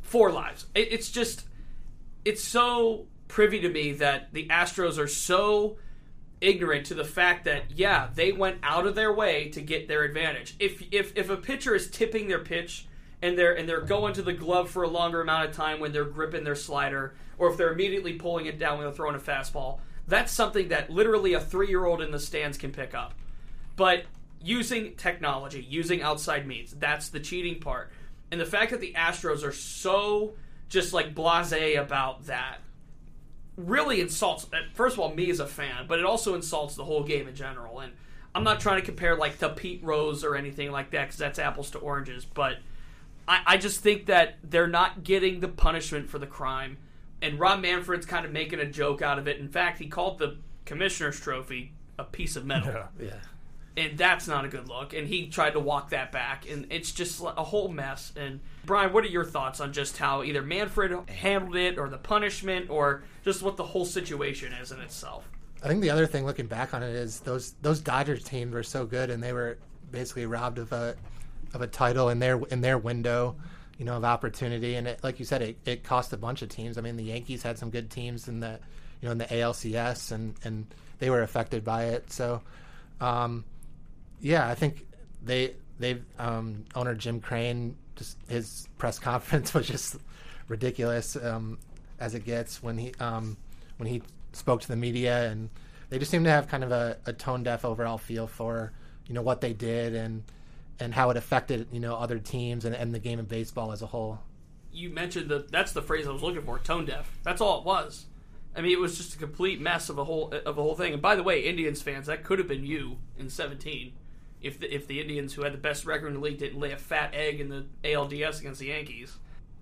four 0.02 0.30
lives. 0.30 0.66
It, 0.74 0.92
it's 0.92 1.10
just 1.10 1.44
it's 2.26 2.42
so 2.42 3.06
privy 3.28 3.60
to 3.60 3.68
me 3.68 3.92
that 3.92 4.32
the 4.32 4.48
Astros 4.48 4.98
are 4.98 5.06
so 5.06 5.76
ignorant 6.40 6.86
to 6.86 6.94
the 6.94 7.04
fact 7.04 7.44
that 7.44 7.70
yeah, 7.76 8.08
they 8.14 8.32
went 8.32 8.58
out 8.64 8.86
of 8.86 8.96
their 8.96 9.12
way 9.12 9.48
to 9.50 9.60
get 9.60 9.86
their 9.86 10.02
advantage. 10.02 10.56
If 10.58 10.82
if 10.90 11.16
if 11.16 11.30
a 11.30 11.36
pitcher 11.36 11.74
is 11.74 11.88
tipping 11.88 12.26
their 12.26 12.40
pitch 12.40 12.88
and 13.22 13.38
they're 13.38 13.54
and 13.54 13.68
they're 13.68 13.80
going 13.80 14.12
to 14.14 14.22
the 14.22 14.32
glove 14.32 14.68
for 14.68 14.82
a 14.82 14.88
longer 14.88 15.20
amount 15.20 15.48
of 15.48 15.54
time 15.54 15.78
when 15.78 15.92
they're 15.92 16.04
gripping 16.04 16.42
their 16.42 16.56
slider, 16.56 17.14
or 17.38 17.48
if 17.48 17.56
they're 17.56 17.72
immediately 17.72 18.14
pulling 18.14 18.46
it 18.46 18.58
down 18.58 18.78
when 18.78 18.88
they're 18.88 18.94
throwing 18.94 19.14
a 19.14 19.20
fastball, 19.20 19.78
that's 20.08 20.32
something 20.32 20.68
that 20.68 20.90
literally 20.90 21.34
a 21.34 21.40
three 21.40 21.68
year 21.68 21.84
old 21.84 22.02
in 22.02 22.10
the 22.10 22.18
stands 22.18 22.58
can 22.58 22.72
pick 22.72 22.92
up. 22.92 23.14
But 23.76 24.04
using 24.42 24.96
technology, 24.96 25.64
using 25.68 26.02
outside 26.02 26.44
means, 26.44 26.72
that's 26.72 27.08
the 27.08 27.20
cheating 27.20 27.60
part. 27.60 27.92
And 28.32 28.40
the 28.40 28.46
fact 28.46 28.72
that 28.72 28.80
the 28.80 28.94
Astros 28.94 29.44
are 29.44 29.52
so 29.52 30.34
just 30.68 30.92
like 30.92 31.14
blase 31.14 31.76
about 31.76 32.26
that 32.26 32.58
really 33.56 34.00
insults 34.00 34.46
uh, 34.52 34.58
first 34.74 34.94
of 34.94 35.00
all 35.00 35.14
me 35.14 35.30
as 35.30 35.40
a 35.40 35.46
fan 35.46 35.86
but 35.86 35.98
it 35.98 36.04
also 36.04 36.34
insults 36.34 36.74
the 36.74 36.84
whole 36.84 37.02
game 37.02 37.26
in 37.26 37.34
general. 37.34 37.80
And 37.80 37.92
i'm 38.34 38.44
not 38.44 38.60
trying 38.60 38.80
to 38.80 38.84
compare 38.84 39.16
like 39.16 39.38
to 39.38 39.48
pete 39.48 39.82
rose 39.82 40.24
or 40.24 40.36
anything 40.36 40.70
like 40.70 40.90
that 40.90 41.04
because 41.04 41.16
that's 41.16 41.38
apples 41.38 41.70
to 41.70 41.78
oranges 41.78 42.24
but 42.24 42.58
I, 43.28 43.42
I 43.46 43.56
just 43.56 43.80
think 43.80 44.06
that 44.06 44.36
they're 44.44 44.68
not 44.68 45.02
getting 45.02 45.40
the 45.40 45.48
punishment 45.48 46.08
for 46.08 46.20
the 46.20 46.26
crime. 46.26 46.78
And 47.20 47.40
rob 47.40 47.60
manfred's 47.60 48.06
kind 48.06 48.24
of 48.24 48.32
making 48.32 48.60
a 48.60 48.66
joke 48.66 49.02
out 49.02 49.18
of 49.18 49.26
it. 49.26 49.38
In 49.38 49.48
fact 49.48 49.78
he 49.78 49.88
called 49.88 50.18
the 50.18 50.36
commissioner's 50.64 51.18
trophy 51.18 51.72
a 51.98 52.04
piece 52.04 52.36
of 52.36 52.44
metal. 52.44 52.72
Yeah, 52.72 53.06
yeah 53.06 53.14
and 53.76 53.98
that's 53.98 54.26
not 54.26 54.44
a 54.44 54.48
good 54.48 54.68
look. 54.68 54.94
And 54.94 55.06
he 55.06 55.28
tried 55.28 55.50
to 55.50 55.60
walk 55.60 55.90
that 55.90 56.10
back, 56.10 56.50
and 56.50 56.66
it's 56.70 56.92
just 56.92 57.20
a 57.20 57.44
whole 57.44 57.68
mess. 57.68 58.12
And 58.16 58.40
Brian, 58.64 58.92
what 58.92 59.04
are 59.04 59.08
your 59.08 59.24
thoughts 59.24 59.60
on 59.60 59.72
just 59.72 59.98
how 59.98 60.22
either 60.22 60.42
Manfred 60.42 61.10
handled 61.10 61.56
it, 61.56 61.78
or 61.78 61.88
the 61.88 61.98
punishment, 61.98 62.70
or 62.70 63.04
just 63.24 63.42
what 63.42 63.56
the 63.56 63.64
whole 63.64 63.84
situation 63.84 64.52
is 64.54 64.72
in 64.72 64.80
itself? 64.80 65.28
I 65.62 65.68
think 65.68 65.82
the 65.82 65.90
other 65.90 66.06
thing, 66.06 66.24
looking 66.24 66.46
back 66.46 66.74
on 66.74 66.82
it, 66.82 66.94
is 66.94 67.20
those 67.20 67.52
those 67.62 67.80
Dodgers 67.80 68.24
teams 68.24 68.54
were 68.54 68.62
so 68.62 68.86
good, 68.86 69.10
and 69.10 69.22
they 69.22 69.32
were 69.32 69.58
basically 69.90 70.26
robbed 70.26 70.58
of 70.58 70.72
a 70.72 70.96
of 71.52 71.60
a 71.60 71.66
title 71.66 72.08
in 72.08 72.18
their 72.18 72.38
in 72.46 72.62
their 72.62 72.78
window, 72.78 73.36
you 73.78 73.84
know, 73.84 73.96
of 73.96 74.04
opportunity. 74.04 74.76
And 74.76 74.88
it, 74.88 75.00
like 75.02 75.18
you 75.18 75.26
said, 75.26 75.42
it, 75.42 75.58
it 75.66 75.84
cost 75.84 76.12
a 76.14 76.16
bunch 76.16 76.40
of 76.40 76.48
teams. 76.48 76.78
I 76.78 76.80
mean, 76.80 76.96
the 76.96 77.04
Yankees 77.04 77.42
had 77.42 77.58
some 77.58 77.70
good 77.70 77.90
teams 77.90 78.26
in 78.26 78.40
the 78.40 78.58
you 79.02 79.06
know 79.06 79.12
in 79.12 79.18
the 79.18 79.26
ALCS, 79.26 80.12
and 80.12 80.34
and 80.44 80.66
they 80.98 81.10
were 81.10 81.20
affected 81.22 81.62
by 81.62 81.84
it. 81.84 82.10
So. 82.10 82.40
Um, 82.98 83.44
yeah, 84.20 84.48
I 84.48 84.54
think 84.54 84.86
they 85.22 85.54
they 85.78 86.00
um, 86.18 86.64
owner 86.74 86.94
Jim 86.94 87.20
Crane 87.20 87.76
just 87.96 88.18
his 88.28 88.68
press 88.78 88.98
conference 89.10 89.54
was 89.54 89.66
just 89.66 89.96
ridiculous 90.48 91.16
um, 91.16 91.58
as 91.98 92.14
it 92.14 92.24
gets 92.24 92.62
when 92.62 92.78
he 92.78 92.92
um, 93.00 93.36
when 93.78 93.88
he 93.88 94.02
spoke 94.32 94.60
to 94.60 94.68
the 94.68 94.76
media 94.76 95.30
and 95.30 95.48
they 95.88 95.98
just 95.98 96.10
seem 96.10 96.24
to 96.24 96.30
have 96.30 96.48
kind 96.48 96.62
of 96.62 96.72
a, 96.72 96.96
a 97.06 97.12
tone 97.12 97.42
deaf 97.42 97.64
overall 97.64 97.98
feel 97.98 98.26
for 98.26 98.72
you 99.06 99.14
know 99.14 99.22
what 99.22 99.40
they 99.40 99.52
did 99.52 99.94
and 99.94 100.22
and 100.78 100.94
how 100.94 101.10
it 101.10 101.16
affected 101.16 101.66
you 101.72 101.80
know 101.80 101.96
other 101.96 102.18
teams 102.18 102.64
and, 102.64 102.74
and 102.74 102.94
the 102.94 102.98
game 102.98 103.18
of 103.18 103.28
baseball 103.28 103.72
as 103.72 103.82
a 103.82 103.86
whole. 103.86 104.20
You 104.72 104.90
mentioned 104.90 105.30
that 105.30 105.50
that's 105.50 105.72
the 105.72 105.82
phrase 105.82 106.06
I 106.06 106.10
was 106.10 106.22
looking 106.22 106.42
for 106.42 106.58
tone 106.58 106.84
deaf. 106.84 107.10
That's 107.22 107.40
all 107.40 107.60
it 107.60 107.64
was. 107.64 108.06
I 108.54 108.62
mean, 108.62 108.72
it 108.72 108.80
was 108.80 108.96
just 108.96 109.14
a 109.14 109.18
complete 109.18 109.60
mess 109.60 109.88
of 109.88 109.98
a 109.98 110.04
whole 110.04 110.32
of 110.44 110.58
a 110.58 110.62
whole 110.62 110.74
thing. 110.74 110.92
And 110.92 111.02
by 111.02 111.14
the 111.16 111.22
way, 111.22 111.40
Indians 111.40 111.80
fans, 111.80 112.06
that 112.06 112.24
could 112.24 112.38
have 112.38 112.48
been 112.48 112.64
you 112.64 112.98
in 113.18 113.30
seventeen 113.30 113.92
if 114.42 114.60
the, 114.60 114.72
if 114.72 114.86
the 114.86 115.00
Indians, 115.00 115.34
who 115.34 115.42
had 115.42 115.52
the 115.52 115.58
best 115.58 115.86
record 115.86 116.08
in 116.08 116.14
the 116.14 116.20
league, 116.20 116.38
didn't 116.38 116.60
lay 116.60 116.72
a 116.72 116.76
fat 116.76 117.14
egg 117.14 117.40
in 117.40 117.48
the 117.48 117.66
ALDS 117.84 118.40
against 118.40 118.60
the 118.60 118.66
Yankees. 118.66 119.16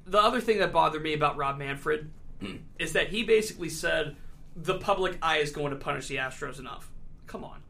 The 0.07 0.21
other 0.21 0.41
thing 0.41 0.59
that 0.59 0.73
bothered 0.73 1.03
me 1.03 1.15
about 1.15 1.37
Rob 1.37 1.59
Manfred 1.59 2.11
is 2.79 2.93
that 2.93 3.09
he 3.09 3.23
basically 3.23 3.69
said 3.71 4.17
the 4.57 4.79
public 4.79 5.19
eye 5.23 5.39
is 5.39 5.51
going 5.51 5.71
to 5.71 5.77
punish 5.77 6.09
the 6.09 6.17
Astros 6.17 6.59
enough. 6.59 6.91
Come 7.27 7.45
on. 7.45 7.63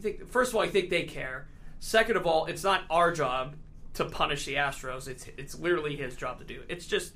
Think, 0.00 0.30
first 0.30 0.52
of 0.52 0.56
all, 0.56 0.62
I 0.62 0.68
think 0.68 0.90
they 0.90 1.02
care. 1.02 1.48
Second 1.80 2.16
of 2.16 2.26
all, 2.26 2.46
it's 2.46 2.64
not 2.64 2.82
our 2.90 3.12
job 3.12 3.56
to 3.94 4.04
punish 4.04 4.44
the 4.44 4.54
Astros. 4.54 5.08
It's 5.08 5.26
it's 5.36 5.58
literally 5.58 5.96
his 5.96 6.14
job 6.14 6.38
to 6.38 6.44
do. 6.44 6.62
It's 6.68 6.86
just 6.86 7.14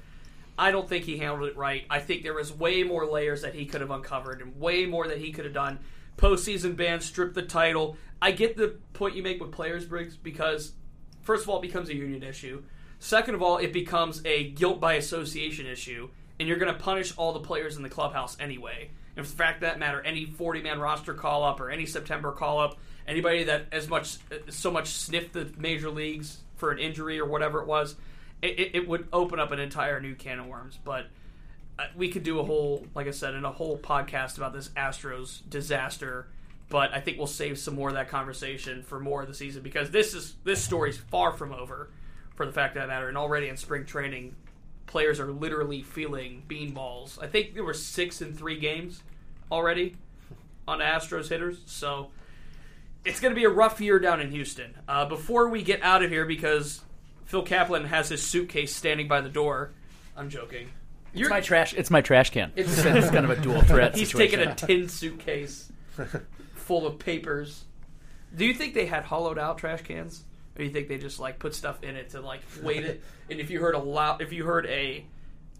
I 0.58 0.70
don't 0.70 0.88
think 0.88 1.04
he 1.04 1.18
handled 1.18 1.48
it 1.48 1.56
right. 1.56 1.84
I 1.88 2.00
think 2.00 2.22
there 2.22 2.34
was 2.34 2.52
way 2.52 2.82
more 2.82 3.06
layers 3.06 3.42
that 3.42 3.54
he 3.54 3.66
could 3.66 3.80
have 3.80 3.90
uncovered 3.90 4.42
and 4.42 4.58
way 4.58 4.86
more 4.86 5.06
that 5.08 5.18
he 5.18 5.32
could 5.32 5.44
have 5.44 5.54
done 5.54 5.78
postseason 6.16 6.76
ban, 6.76 7.00
strip 7.00 7.34
the 7.34 7.42
title. 7.42 7.96
I 8.20 8.32
get 8.32 8.56
the 8.56 8.76
point 8.92 9.16
you 9.16 9.22
make 9.22 9.40
with 9.40 9.52
players, 9.52 9.84
Briggs, 9.84 10.16
because 10.16 10.72
first 11.22 11.44
of 11.44 11.48
all, 11.48 11.58
it 11.58 11.62
becomes 11.62 11.88
a 11.88 11.94
union 11.94 12.22
issue. 12.22 12.62
Second 12.98 13.34
of 13.34 13.42
all, 13.42 13.58
it 13.58 13.72
becomes 13.72 14.22
a 14.24 14.50
guilt 14.50 14.80
by 14.80 14.94
association 14.94 15.66
issue, 15.66 16.08
and 16.38 16.48
you're 16.48 16.58
going 16.58 16.72
to 16.72 16.78
punish 16.78 17.12
all 17.16 17.32
the 17.32 17.40
players 17.40 17.76
in 17.76 17.82
the 17.82 17.88
clubhouse 17.88 18.36
anyway. 18.38 18.90
And 19.16 19.26
for 19.26 19.32
the 19.32 19.36
fact 19.36 19.60
that 19.62 19.78
matter, 19.78 20.00
any 20.00 20.24
40 20.24 20.62
man 20.62 20.80
roster 20.80 21.14
call 21.14 21.44
up 21.44 21.60
or 21.60 21.70
any 21.70 21.84
September 21.84 22.32
call 22.32 22.60
up, 22.60 22.78
anybody 23.06 23.44
that 23.44 23.66
as 23.72 23.88
much 23.88 24.18
so 24.48 24.70
much 24.70 24.88
sniffed 24.88 25.32
the 25.32 25.50
major 25.58 25.90
leagues 25.90 26.38
for 26.56 26.70
an 26.70 26.78
injury 26.78 27.18
or 27.18 27.26
whatever 27.26 27.60
it 27.60 27.66
was, 27.66 27.96
it, 28.40 28.74
it 28.74 28.88
would 28.88 29.08
open 29.12 29.38
up 29.38 29.52
an 29.52 29.58
entire 29.58 30.00
new 30.00 30.14
can 30.14 30.38
of 30.38 30.46
worms. 30.46 30.78
But 30.82 31.06
we 31.96 32.08
could 32.08 32.22
do 32.22 32.40
a 32.40 32.44
whole, 32.44 32.86
like 32.94 33.06
I 33.06 33.10
said, 33.10 33.34
in 33.34 33.44
a 33.44 33.52
whole 33.52 33.78
podcast 33.78 34.36
about 34.36 34.52
this 34.52 34.68
Astros 34.70 35.40
disaster. 35.48 36.28
But 36.68 36.94
I 36.94 37.00
think 37.00 37.18
we'll 37.18 37.26
save 37.26 37.58
some 37.58 37.74
more 37.74 37.88
of 37.88 37.94
that 37.94 38.08
conversation 38.08 38.82
for 38.82 38.98
more 38.98 39.22
of 39.22 39.28
the 39.28 39.34
season 39.34 39.62
because 39.62 39.90
this 39.90 40.14
is 40.14 40.34
this 40.44 40.62
story's 40.62 40.96
far 40.96 41.32
from 41.32 41.52
over. 41.52 41.90
For 42.34 42.46
the 42.46 42.52
fact 42.52 42.76
that 42.76 42.88
matter, 42.88 43.08
and 43.08 43.18
already 43.18 43.48
in 43.48 43.58
spring 43.58 43.84
training, 43.84 44.34
players 44.86 45.20
are 45.20 45.30
literally 45.30 45.82
feeling 45.82 46.42
beanballs. 46.48 47.22
I 47.22 47.26
think 47.26 47.54
there 47.54 47.62
were 47.62 47.74
six 47.74 48.22
in 48.22 48.34
three 48.34 48.58
games 48.58 49.02
already 49.50 49.96
on 50.66 50.78
Astros 50.78 51.28
hitters, 51.28 51.60
so 51.66 52.10
it's 53.04 53.20
going 53.20 53.34
to 53.34 53.38
be 53.38 53.44
a 53.44 53.50
rough 53.50 53.80
year 53.82 53.98
down 53.98 54.20
in 54.20 54.30
Houston. 54.30 54.74
Uh, 54.88 55.04
before 55.04 55.48
we 55.48 55.62
get 55.62 55.82
out 55.82 56.02
of 56.02 56.10
here, 56.10 56.24
because 56.24 56.80
Phil 57.26 57.42
Kaplan 57.42 57.84
has 57.84 58.08
his 58.08 58.22
suitcase 58.22 58.74
standing 58.74 59.08
by 59.08 59.20
the 59.20 59.28
door. 59.28 59.72
I'm 60.16 60.30
joking. 60.30 60.68
It's 61.14 61.28
my 61.30 61.40
trash. 61.40 61.74
It's 61.74 61.90
my 61.90 62.00
trash 62.00 62.30
can. 62.30 62.52
It's, 62.56 62.78
it's 62.84 63.10
kind 63.10 63.24
of 63.24 63.30
a 63.30 63.36
dual 63.36 63.60
threat. 63.62 63.94
He's 63.96 64.10
situation. 64.10 64.38
taking 64.38 64.52
a 64.52 64.54
tin 64.54 64.88
suitcase 64.88 65.70
full 66.54 66.86
of 66.86 66.98
papers. 66.98 67.64
Do 68.34 68.44
you 68.44 68.54
think 68.54 68.74
they 68.74 68.86
had 68.86 69.04
hollowed 69.04 69.38
out 69.38 69.58
trash 69.58 69.82
cans, 69.82 70.24
or 70.54 70.58
do 70.58 70.64
you 70.64 70.70
think 70.70 70.88
they 70.88 70.98
just 70.98 71.20
like 71.20 71.38
put 71.38 71.54
stuff 71.54 71.82
in 71.82 71.96
it 71.96 72.10
to 72.10 72.20
like 72.20 72.40
weight 72.62 72.84
it? 72.84 73.02
And 73.30 73.40
if 73.40 73.50
you 73.50 73.60
heard 73.60 73.74
a 73.74 73.78
loud, 73.78 74.22
if 74.22 74.32
you 74.32 74.44
heard 74.44 74.66
a 74.66 75.04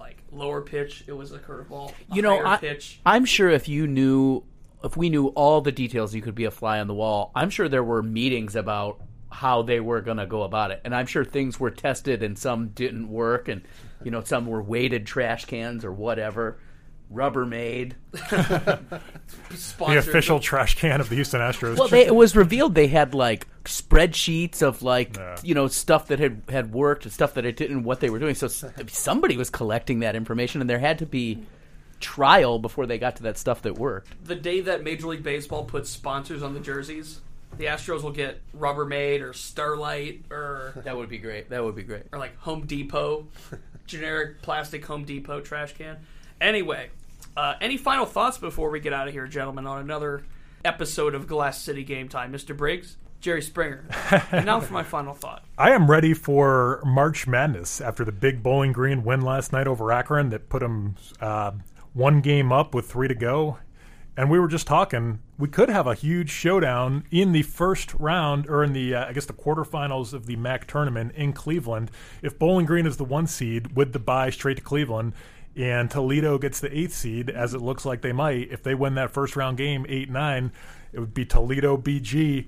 like 0.00 0.16
lower 0.30 0.62
pitch, 0.62 1.04
it 1.06 1.12
was 1.12 1.32
a 1.32 1.38
curveball. 1.38 1.90
A 1.90 2.14
You 2.14 2.22
know, 2.22 2.44
I, 2.44 2.56
pitch. 2.56 3.00
I'm 3.04 3.24
sure 3.26 3.50
if 3.50 3.68
you 3.68 3.86
knew, 3.86 4.42
if 4.82 4.96
we 4.96 5.10
knew 5.10 5.28
all 5.28 5.60
the 5.60 5.72
details, 5.72 6.14
you 6.14 6.22
could 6.22 6.34
be 6.34 6.44
a 6.44 6.50
fly 6.50 6.80
on 6.80 6.86
the 6.86 6.94
wall. 6.94 7.30
I'm 7.34 7.50
sure 7.50 7.68
there 7.68 7.84
were 7.84 8.02
meetings 8.02 8.56
about 8.56 9.00
how 9.30 9.62
they 9.62 9.80
were 9.80 10.00
going 10.00 10.16
to 10.18 10.26
go 10.26 10.42
about 10.42 10.70
it, 10.70 10.80
and 10.84 10.94
I'm 10.94 11.06
sure 11.06 11.24
things 11.24 11.60
were 11.60 11.70
tested 11.70 12.22
and 12.22 12.38
some 12.38 12.68
didn't 12.68 13.08
work, 13.08 13.48
and 13.48 13.62
you 14.04 14.10
know 14.10 14.22
some 14.22 14.46
were 14.46 14.62
weighted 14.62 15.06
trash 15.06 15.44
cans 15.46 15.84
or 15.84 15.92
whatever, 15.92 16.58
Rubbermaid. 17.12 17.92
The 18.30 19.98
official 19.98 20.40
trash 20.40 20.76
can 20.76 21.00
of 21.00 21.08
the 21.08 21.14
Houston 21.16 21.40
Astros. 21.40 21.78
Well, 21.78 21.88
they, 21.88 22.06
it 22.06 22.14
was 22.14 22.34
revealed 22.36 22.74
they 22.74 22.86
had 22.88 23.14
like 23.14 23.46
spreadsheets 23.64 24.62
of 24.62 24.82
like 24.82 25.16
Yeah. 25.16 25.36
you 25.42 25.54
know 25.54 25.68
stuff 25.68 26.08
that 26.08 26.18
had 26.18 26.42
had 26.48 26.72
worked 26.72 27.04
and 27.04 27.12
stuff 27.12 27.34
that 27.34 27.44
it 27.44 27.56
didn't, 27.56 27.84
what 27.84 28.00
they 28.00 28.10
were 28.10 28.18
doing. 28.18 28.34
So 28.34 28.48
somebody 28.48 29.36
was 29.36 29.50
collecting 29.50 30.00
that 30.00 30.16
information, 30.16 30.60
and 30.60 30.68
there 30.70 30.78
had 30.78 30.98
to 31.00 31.06
be 31.06 31.44
trial 32.00 32.58
before 32.58 32.86
they 32.86 32.98
got 32.98 33.16
to 33.16 33.22
that 33.24 33.38
stuff 33.38 33.62
that 33.62 33.78
worked. 33.78 34.08
the 34.26 34.34
day 34.34 34.60
that 34.62 34.82
Major 34.82 35.06
League 35.06 35.22
Baseball 35.22 35.64
puts 35.64 35.88
sponsors 35.88 36.42
on 36.42 36.52
the 36.54 36.58
jerseys, 36.60 37.20
the 37.58 37.66
Astros 37.66 38.02
will 38.02 38.10
get 38.10 38.40
Rubbermaid 38.58 39.20
or 39.22 39.32
Starlight 39.32 40.24
or 40.30 40.72
That 40.84 40.96
would 40.96 41.08
be 41.08 41.18
great. 41.18 41.50
That 41.50 41.62
would 41.62 41.76
be 41.76 41.84
great. 41.84 42.04
or 42.12 42.18
like 42.18 42.36
Home 42.38 42.66
Depot, 42.66 43.28
generic 43.86 44.42
plastic 44.42 44.84
Home 44.86 45.04
Depot 45.04 45.40
trash 45.40 45.74
can. 45.74 45.98
Anyway, 46.40 46.90
uh, 47.36 47.54
any 47.60 47.76
final 47.76 48.06
thoughts 48.06 48.38
before 48.38 48.70
we 48.70 48.80
get 48.80 48.92
out 48.92 49.08
of 49.08 49.14
here, 49.14 49.26
gentlemen, 49.26 49.66
on 49.66 49.80
another 49.80 50.24
episode 50.64 51.14
of 51.14 51.26
Glass 51.26 51.60
City 51.60 51.84
Game 51.84 52.08
Time? 52.08 52.32
Mr. 52.32 52.56
Briggs, 52.56 52.96
Jerry 53.20 53.42
Springer. 53.42 53.84
and 54.32 54.46
now 54.46 54.60
for 54.60 54.72
my 54.72 54.82
final 54.82 55.14
thought. 55.14 55.44
I 55.56 55.70
am 55.70 55.90
ready 55.90 56.14
for 56.14 56.82
March 56.84 57.26
Madness 57.26 57.80
after 57.80 58.04
the 58.04 58.12
big 58.12 58.42
Bowling 58.42 58.72
Green 58.72 59.04
win 59.04 59.20
last 59.20 59.52
night 59.52 59.66
over 59.66 59.92
Akron 59.92 60.30
that 60.30 60.48
put 60.48 60.60
them 60.60 60.96
uh, 61.20 61.52
one 61.94 62.20
game 62.20 62.52
up 62.52 62.74
with 62.74 62.90
three 62.90 63.08
to 63.08 63.14
go. 63.14 63.58
And 64.14 64.30
we 64.30 64.38
were 64.38 64.48
just 64.48 64.66
talking, 64.66 65.20
we 65.38 65.48
could 65.48 65.70
have 65.70 65.86
a 65.86 65.94
huge 65.94 66.28
showdown 66.28 67.04
in 67.10 67.32
the 67.32 67.42
first 67.42 67.94
round 67.94 68.46
or 68.46 68.62
in 68.62 68.74
the, 68.74 68.94
uh, 68.94 69.06
I 69.06 69.12
guess, 69.14 69.24
the 69.24 69.32
quarterfinals 69.32 70.12
of 70.12 70.26
the 70.26 70.36
MAC 70.36 70.66
tournament 70.66 71.12
in 71.14 71.32
Cleveland. 71.32 71.90
If 72.20 72.38
Bowling 72.38 72.66
Green 72.66 72.86
is 72.86 72.98
the 72.98 73.04
one 73.04 73.26
seed 73.26 73.74
with 73.74 73.94
the 73.94 73.98
bye 73.98 74.28
straight 74.28 74.58
to 74.58 74.62
Cleveland, 74.62 75.14
and 75.56 75.90
Toledo 75.90 76.38
gets 76.38 76.60
the 76.60 76.76
eighth 76.76 76.94
seed, 76.94 77.30
as 77.30 77.54
it 77.54 77.60
looks 77.60 77.84
like 77.86 78.02
they 78.02 78.12
might, 78.12 78.50
if 78.50 78.62
they 78.62 78.74
win 78.74 78.94
that 78.96 79.10
first 79.10 79.34
round 79.34 79.56
game, 79.56 79.86
8 79.88 80.10
9, 80.10 80.52
it 80.92 81.00
would 81.00 81.14
be 81.14 81.24
Toledo 81.24 81.76
BG 81.76 82.46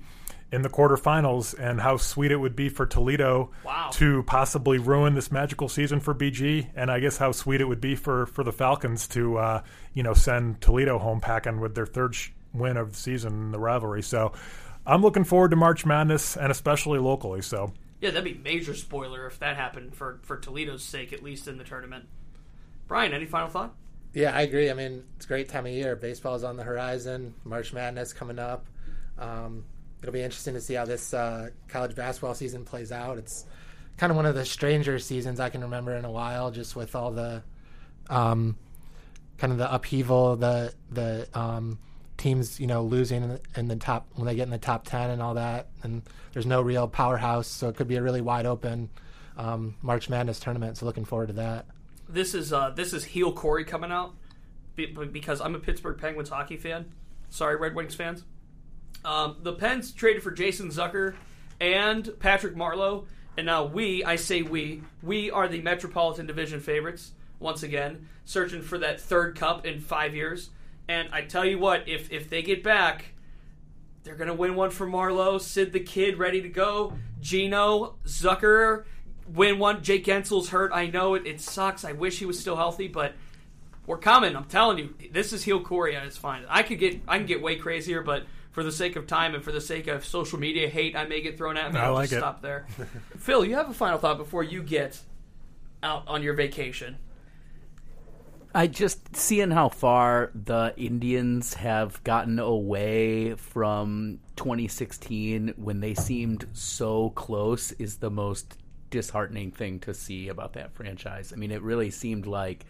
in 0.51 0.61
the 0.61 0.69
quarterfinals, 0.69 1.57
and 1.59 1.81
how 1.81 1.97
sweet 1.97 2.31
it 2.31 2.37
would 2.37 2.55
be 2.55 2.69
for 2.69 2.85
Toledo 2.85 3.51
Wow. 3.65 3.89
to 3.93 4.23
possibly 4.23 4.77
ruin 4.77 5.15
this 5.15 5.31
magical 5.31 5.67
season 5.67 5.99
for 5.99 6.13
BG, 6.13 6.67
and 6.75 6.89
I 6.91 6.99
guess 6.99 7.17
how 7.17 7.31
sweet 7.31 7.61
it 7.61 7.65
would 7.65 7.81
be 7.81 7.95
for 7.95 8.25
for 8.27 8.43
the 8.43 8.53
Falcons 8.53 9.07
to 9.09 9.37
uh, 9.37 9.61
you 9.93 10.03
know 10.03 10.13
send 10.13 10.61
Toledo 10.61 10.97
home 10.99 11.19
packing 11.19 11.59
with 11.59 11.75
their 11.75 11.85
third 11.87 12.15
sh- 12.15 12.29
win 12.53 12.77
of 12.77 12.91
the 12.91 12.97
season 12.97 13.33
in 13.33 13.51
the 13.51 13.59
rivalry. 13.59 14.01
So 14.03 14.31
I'm 14.85 15.01
looking 15.01 15.23
forward 15.23 15.49
to 15.51 15.57
March 15.57 15.85
Madness, 15.85 16.37
and 16.37 16.51
especially 16.51 16.99
locally. 16.99 17.41
So 17.41 17.73
Yeah, 17.99 18.11
that'd 18.11 18.23
be 18.23 18.39
major 18.41 18.75
spoiler 18.75 19.25
if 19.27 19.39
that 19.39 19.57
happened 19.57 19.95
for, 19.95 20.19
for 20.21 20.37
Toledo's 20.39 20.83
sake, 20.83 21.11
at 21.11 21.23
least 21.23 21.47
in 21.47 21.57
the 21.57 21.63
tournament. 21.63 22.05
Brian, 22.87 23.11
any 23.13 23.25
final 23.25 23.49
thought? 23.49 23.73
Yeah, 24.13 24.33
I 24.35 24.41
agree. 24.43 24.69
I 24.69 24.73
mean, 24.73 25.03
it's 25.17 25.25
a 25.25 25.27
great 25.27 25.49
time 25.49 25.65
of 25.65 25.71
year. 25.73 25.95
Baseball's 25.95 26.43
on 26.43 26.55
the 26.55 26.63
horizon. 26.63 27.33
March 27.43 27.73
Madness 27.73 28.13
coming 28.13 28.37
up. 28.39 28.67
Um, 29.17 29.65
it'll 30.01 30.13
be 30.13 30.21
interesting 30.21 30.53
to 30.53 30.61
see 30.61 30.73
how 30.75 30.85
this 30.85 31.13
uh, 31.13 31.49
college 31.67 31.95
basketball 31.95 32.33
season 32.33 32.65
plays 32.65 32.91
out. 32.91 33.17
It's 33.17 33.45
kind 33.97 34.11
of 34.11 34.17
one 34.17 34.25
of 34.25 34.35
the 34.35 34.45
stranger 34.45 34.99
seasons 34.99 35.39
I 35.39 35.49
can 35.49 35.61
remember 35.61 35.95
in 35.95 36.05
a 36.05 36.11
while, 36.11 36.51
just 36.51 36.75
with 36.75 36.95
all 36.95 37.11
the 37.11 37.43
um, 38.09 38.57
kind 39.37 39.51
of 39.51 39.59
the 39.59 39.73
upheaval, 39.73 40.35
the 40.35 40.73
the 40.91 41.27
um, 41.33 41.79
teams 42.17 42.59
you 42.59 42.67
know 42.67 42.83
losing 42.83 43.39
in 43.55 43.67
the, 43.67 43.75
top 43.75 44.07
when 44.15 44.25
they 44.25 44.35
get 44.35 44.43
in 44.43 44.49
the 44.49 44.57
top 44.57 44.85
ten 44.85 45.09
and 45.09 45.21
all 45.21 45.35
that, 45.35 45.67
and 45.83 46.03
there's 46.33 46.45
no 46.45 46.61
real 46.61 46.87
powerhouse, 46.87 47.47
so 47.47 47.69
it 47.69 47.75
could 47.75 47.87
be 47.87 47.95
a 47.95 48.01
really 48.01 48.21
wide 48.21 48.45
open 48.45 48.89
um, 49.37 49.75
March 49.81 50.09
Madness 50.09 50.39
tournament. 50.39 50.77
So 50.77 50.85
looking 50.85 51.05
forward 51.05 51.27
to 51.27 51.33
that. 51.33 51.65
This 52.07 52.33
is 52.33 52.53
uh, 52.53 52.71
this 52.71 52.93
is 52.93 53.03
heel 53.03 53.31
Corey 53.33 53.65
coming 53.65 53.91
out 53.91 54.13
because 54.75 55.41
I'm 55.41 55.55
a 55.55 55.59
Pittsburgh 55.59 55.97
Penguins 55.97 56.29
hockey 56.29 56.57
fan. 56.57 56.91
Sorry, 57.29 57.55
Red 57.55 57.75
Wings 57.75 57.95
fans. 57.95 58.23
Um, 59.03 59.37
the 59.41 59.53
Pens 59.53 59.91
traded 59.91 60.23
for 60.23 60.31
Jason 60.31 60.69
Zucker 60.69 61.15
and 61.59 62.17
Patrick 62.19 62.55
Marleau, 62.55 63.05
and 63.37 63.45
now 63.45 63.65
we, 63.65 64.03
I 64.03 64.15
say 64.15 64.41
we, 64.41 64.81
we 65.03 65.29
are 65.29 65.47
the 65.47 65.61
Metropolitan 65.61 66.25
Division 66.25 66.59
favorites 66.59 67.11
once 67.39 67.63
again, 67.63 68.07
searching 68.23 68.61
for 68.61 68.77
that 68.79 68.99
third 68.99 69.37
cup 69.37 69.65
in 69.65 69.79
five 69.79 70.15
years. 70.15 70.49
And 70.87 71.09
I 71.11 71.21
tell 71.21 71.45
you 71.45 71.59
what, 71.59 71.87
if 71.87 72.11
if 72.11 72.29
they 72.29 72.41
get 72.41 72.63
back, 72.63 73.13
they're 74.03 74.15
gonna 74.15 74.33
win 74.33 74.55
one 74.55 74.69
for 74.69 74.87
Marleau, 74.87 75.41
Sid 75.41 75.73
the 75.73 75.79
Kid 75.79 76.17
ready 76.17 76.41
to 76.41 76.49
go, 76.49 76.93
Geno 77.21 77.95
Zucker 78.05 78.85
win 79.27 79.59
one. 79.59 79.83
Jake 79.83 80.05
Guentzel's 80.05 80.49
hurt. 80.49 80.71
I 80.73 80.87
know 80.87 81.15
it. 81.15 81.25
It 81.25 81.41
sucks. 81.41 81.83
I 81.83 81.93
wish 81.93 82.19
he 82.19 82.25
was 82.25 82.39
still 82.39 82.55
healthy, 82.55 82.87
but 82.87 83.13
we're 83.85 83.97
coming. 83.97 84.35
I'm 84.35 84.45
telling 84.45 84.77
you, 84.77 84.93
this 85.11 85.33
is 85.33 85.43
heel 85.43 85.61
Corey 85.61 85.95
at 85.95 86.05
its 86.05 86.17
finest. 86.17 86.49
I 86.51 86.63
could 86.63 86.79
get 86.79 87.01
I 87.07 87.17
can 87.17 87.27
get 87.27 87.41
way 87.41 87.55
crazier, 87.55 88.01
but 88.01 88.25
for 88.55 88.63
the 88.63 88.71
sake 88.71 88.95
of 88.95 89.05
time 89.05 89.35
and 89.35 89.43
for 89.43 89.51
the 89.51 89.59
sake 89.59 89.87
of 89.87 90.05
social 90.05 90.39
media 90.39 90.69
hate, 90.69 90.95
I 90.95 91.03
may 91.03 91.19
get 91.19 91.37
thrown 91.37 91.57
at 91.57 91.73
me. 91.73 91.77
I 91.77 91.87
I'll 91.87 91.93
like 91.93 92.05
just 92.05 92.13
it. 92.13 92.19
stop 92.19 92.41
there. 92.41 92.65
Phil, 93.17 93.43
you 93.43 93.53
have 93.55 93.69
a 93.69 93.73
final 93.73 93.97
thought 93.97 94.17
before 94.17 94.43
you 94.43 94.63
get 94.63 94.97
out 95.83 96.07
on 96.07 96.23
your 96.23 96.33
vacation. 96.35 96.97
I 98.53 98.67
just 98.67 99.13
seeing 99.13 99.51
how 99.51 99.67
far 99.67 100.31
the 100.33 100.73
Indians 100.77 101.55
have 101.55 102.01
gotten 102.05 102.39
away 102.39 103.35
from 103.35 104.19
2016 104.37 105.55
when 105.57 105.81
they 105.81 105.93
seemed 105.93 106.47
so 106.53 107.09
close 107.09 107.73
is 107.73 107.97
the 107.97 108.09
most 108.09 108.57
disheartening 108.89 109.51
thing 109.51 109.81
to 109.81 109.93
see 109.93 110.29
about 110.29 110.53
that 110.53 110.73
franchise. 110.73 111.33
I 111.33 111.35
mean, 111.35 111.51
it 111.51 111.61
really 111.61 111.91
seemed 111.91 112.25
like 112.25 112.65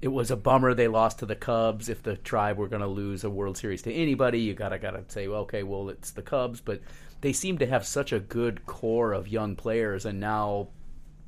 it 0.00 0.08
was 0.08 0.30
a 0.30 0.36
bummer 0.36 0.74
they 0.74 0.88
lost 0.88 1.18
to 1.18 1.26
the 1.26 1.34
Cubs. 1.34 1.88
If 1.88 2.02
the 2.02 2.16
Tribe 2.16 2.56
were 2.56 2.68
going 2.68 2.82
to 2.82 2.88
lose 2.88 3.24
a 3.24 3.30
World 3.30 3.56
Series 3.56 3.82
to 3.82 3.92
anybody, 3.92 4.40
you 4.40 4.54
gotta 4.54 4.78
gotta 4.78 5.02
say, 5.08 5.26
well, 5.26 5.40
okay, 5.40 5.62
well, 5.62 5.88
it's 5.88 6.12
the 6.12 6.22
Cubs. 6.22 6.60
But 6.60 6.80
they 7.20 7.32
seem 7.32 7.58
to 7.58 7.66
have 7.66 7.84
such 7.84 8.12
a 8.12 8.20
good 8.20 8.64
core 8.66 9.12
of 9.12 9.26
young 9.26 9.56
players, 9.56 10.04
and 10.04 10.20
now 10.20 10.68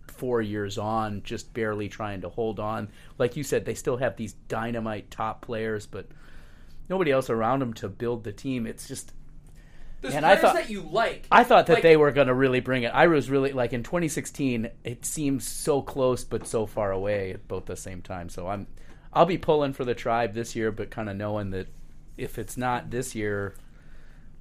four 0.07 0.41
years 0.41 0.79
on, 0.79 1.23
just 1.25 1.53
barely 1.53 1.89
trying 1.89 2.21
to 2.21 2.29
hold 2.29 2.61
on. 2.61 2.89
Like 3.19 3.37
you 3.37 3.43
said, 3.43 3.65
they 3.65 3.75
still 3.75 3.97
have 3.97 4.17
these 4.17 4.35
dynamite 4.35 5.11
top 5.11 5.41
players, 5.41 5.87
but 5.87 6.07
nobody 6.89 7.11
else 7.11 7.31
around 7.31 7.61
them 7.61 7.75
to 7.75 7.89
build 7.89 8.23
the 8.23 8.33
team. 8.33 8.67
It's 8.67 8.87
just 8.87 9.13
There's 10.01 10.15
And 10.15 10.25
I 10.25 10.37
thought- 10.37 10.55
that 10.55 10.71
you 10.71 10.81
like. 10.83 11.27
I 11.31 11.45
thought 11.45 11.67
that 11.67 11.75
Like- 11.75 11.83
they 11.83 11.97
were 11.97 12.11
going 12.13 12.29
to 12.29 12.35
really 12.35 12.61
bring 12.61 12.85
it. 12.85 12.89
I 12.95 13.07
was 13.07 13.29
really 13.31 13.53
like 13.53 13.73
in 13.73 13.83
2016. 13.83 14.71
It 14.85 15.05
seems 15.05 15.47
so 15.47 15.83
close, 15.83 16.25
but 16.25 16.47
so 16.47 16.67
far 16.67 16.91
away 16.91 17.33
at 17.33 17.47
both 17.49 17.67
the 17.67 17.77
same 17.77 18.01
time. 18.03 18.29
So 18.31 18.49
I'm, 18.49 18.67
I'll 19.13 19.27
be 19.27 19.39
pulling 19.39 19.73
for 19.75 19.85
the 19.85 19.95
tribe 19.95 20.33
this 20.35 20.57
year, 20.57 20.73
but 20.73 20.91
kind 20.91 21.11
of 21.11 21.17
knowing 21.17 21.51
that 21.51 21.69
if 22.17 22.39
it's 22.39 22.57
not 22.57 22.91
this 22.91 23.15
year, 23.15 23.55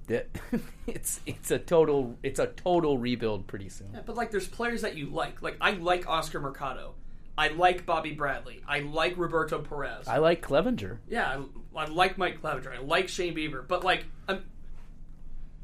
that 0.07 0.27
it's 0.87 1.19
it's 1.25 1.51
a 1.51 1.59
total 1.59 2.17
it's 2.23 2.39
a 2.39 2.47
total 2.47 2.97
rebuild 2.97 3.45
pretty 3.47 3.69
soon. 3.69 3.89
Yeah, 3.93 4.01
but 4.05 4.15
like, 4.15 4.31
there's 4.31 4.47
players 4.47 4.81
that 4.83 4.95
you 4.97 5.07
like. 5.09 5.41
Like, 5.41 5.57
I 5.61 5.71
like 5.71 6.07
Oscar 6.07 6.39
Mercado. 6.39 6.93
I 7.37 7.49
like 7.49 7.85
Bobby 7.85 8.11
Bradley. 8.11 8.61
I 8.67 8.79
like 8.79 9.17
Roberto 9.17 9.59
Perez. 9.59 10.07
I 10.09 10.17
like 10.17 10.41
Clevinger. 10.41 10.97
yeah, 11.07 11.41
I, 11.75 11.81
I 11.83 11.85
like 11.85 12.17
Mike 12.17 12.41
Clevinger. 12.41 12.75
I 12.77 12.81
like 12.81 13.07
Shane 13.07 13.33
Bieber. 13.35 13.65
But 13.65 13.83
like, 13.85 14.05
um, 14.27 14.41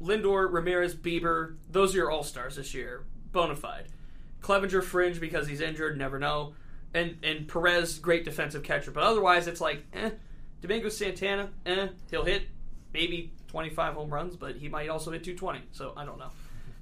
Lindor, 0.00 0.52
Ramirez, 0.52 0.94
Bieber, 0.94 1.56
those 1.70 1.94
are 1.94 1.98
your 1.98 2.10
all 2.10 2.22
stars 2.22 2.56
this 2.56 2.74
year, 2.74 3.04
bona 3.32 3.56
fide. 3.56 3.86
Clevinger 4.40 4.82
fringe 4.82 5.20
because 5.20 5.48
he's 5.48 5.60
injured, 5.60 5.98
never 5.98 6.18
know. 6.18 6.54
And 6.94 7.16
and 7.22 7.48
Perez, 7.48 7.98
great 7.98 8.24
defensive 8.24 8.62
catcher. 8.62 8.90
But 8.90 9.02
otherwise, 9.02 9.46
it's 9.46 9.60
like, 9.60 9.84
eh. 9.92 10.10
Domingo 10.60 10.88
Santana, 10.88 11.50
eh. 11.64 11.88
He'll 12.10 12.24
hit 12.24 12.44
maybe 12.92 13.32
25 13.48 13.94
home 13.94 14.10
runs, 14.10 14.36
but 14.36 14.56
he 14.56 14.68
might 14.68 14.88
also 14.88 15.10
hit 15.10 15.24
220. 15.24 15.66
So 15.72 15.92
I 15.96 16.04
don't 16.04 16.18
know. 16.18 16.30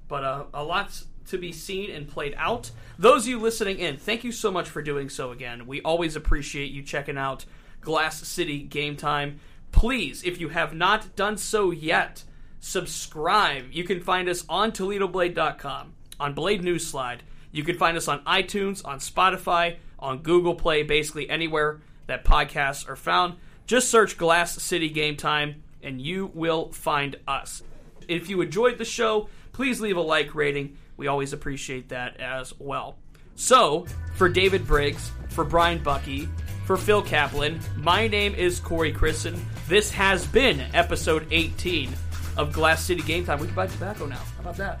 But 0.07 0.23
uh, 0.23 0.43
a 0.53 0.63
lot's 0.63 1.05
to 1.27 1.37
be 1.37 1.51
seen 1.51 1.89
and 1.91 2.07
played 2.07 2.35
out. 2.37 2.71
Those 2.99 3.23
of 3.23 3.29
you 3.29 3.39
listening 3.39 3.79
in, 3.79 3.97
thank 3.97 4.23
you 4.23 4.31
so 4.31 4.51
much 4.51 4.69
for 4.69 4.81
doing 4.81 5.09
so 5.09 5.31
again. 5.31 5.65
We 5.65 5.81
always 5.81 6.15
appreciate 6.15 6.71
you 6.71 6.83
checking 6.83 7.17
out 7.17 7.45
Glass 7.81 8.27
City 8.27 8.61
Game 8.61 8.95
Time. 8.95 9.39
Please, 9.71 10.23
if 10.23 10.39
you 10.39 10.49
have 10.49 10.73
not 10.73 11.15
done 11.15 11.37
so 11.37 11.71
yet, 11.71 12.23
subscribe. 12.65 13.71
You 13.71 13.83
can 13.83 14.01
find 14.01 14.27
us 14.27 14.43
on 14.49 14.71
ToledoBlade.com, 14.71 15.93
on 16.19 16.33
Blade 16.33 16.63
News 16.63 16.85
Slide. 16.85 17.21
You 17.51 17.63
can 17.63 17.77
find 17.77 17.95
us 17.95 18.07
on 18.07 18.23
iTunes, 18.25 18.83
on 18.83 18.97
Spotify, 18.97 19.77
on 19.99 20.23
Google 20.23 20.55
Play, 20.55 20.81
basically 20.81 21.29
anywhere 21.29 21.79
that 22.07 22.25
podcasts 22.25 22.89
are 22.89 22.95
found. 22.95 23.35
Just 23.67 23.89
search 23.89 24.17
Glass 24.17 24.61
City 24.61 24.89
Game 24.89 25.15
Time 25.15 25.61
and 25.83 26.01
you 26.01 26.31
will 26.33 26.71
find 26.71 27.15
us. 27.27 27.61
If 28.07 28.29
you 28.29 28.41
enjoyed 28.41 28.79
the 28.79 28.85
show, 28.85 29.29
please 29.53 29.79
leave 29.79 29.97
a 29.97 30.01
like 30.01 30.33
rating. 30.33 30.77
We 30.97 31.05
always 31.05 31.33
appreciate 31.33 31.89
that 31.89 32.19
as 32.19 32.51
well. 32.59 32.97
So, 33.35 33.85
for 34.15 34.27
David 34.27 34.65
Briggs, 34.65 35.11
for 35.29 35.43
Brian 35.43 35.83
Bucky, 35.83 36.27
for 36.65 36.77
Phil 36.77 37.03
Kaplan, 37.03 37.59
my 37.77 38.07
name 38.07 38.33
is 38.33 38.59
Corey 38.59 38.91
Christen. 38.91 39.39
This 39.67 39.91
has 39.91 40.25
been 40.25 40.61
episode 40.73 41.27
18 41.29 41.93
of 42.37 42.51
Glass 42.51 42.83
City 42.83 43.01
Game 43.01 43.25
Time. 43.25 43.39
We 43.39 43.47
can 43.47 43.55
buy 43.55 43.67
tobacco 43.67 44.05
now. 44.05 44.15
How 44.15 44.41
about 44.41 44.57
that? 44.57 44.79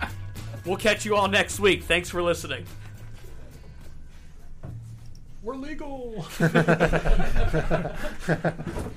We'll 0.64 0.76
catch 0.76 1.04
you 1.04 1.16
all 1.16 1.26
next 1.26 1.58
week. 1.58 1.82
Thanks 1.82 2.08
for 2.08 2.22
listening. 2.22 2.66
We're 5.42 5.56
legal. 5.56 6.24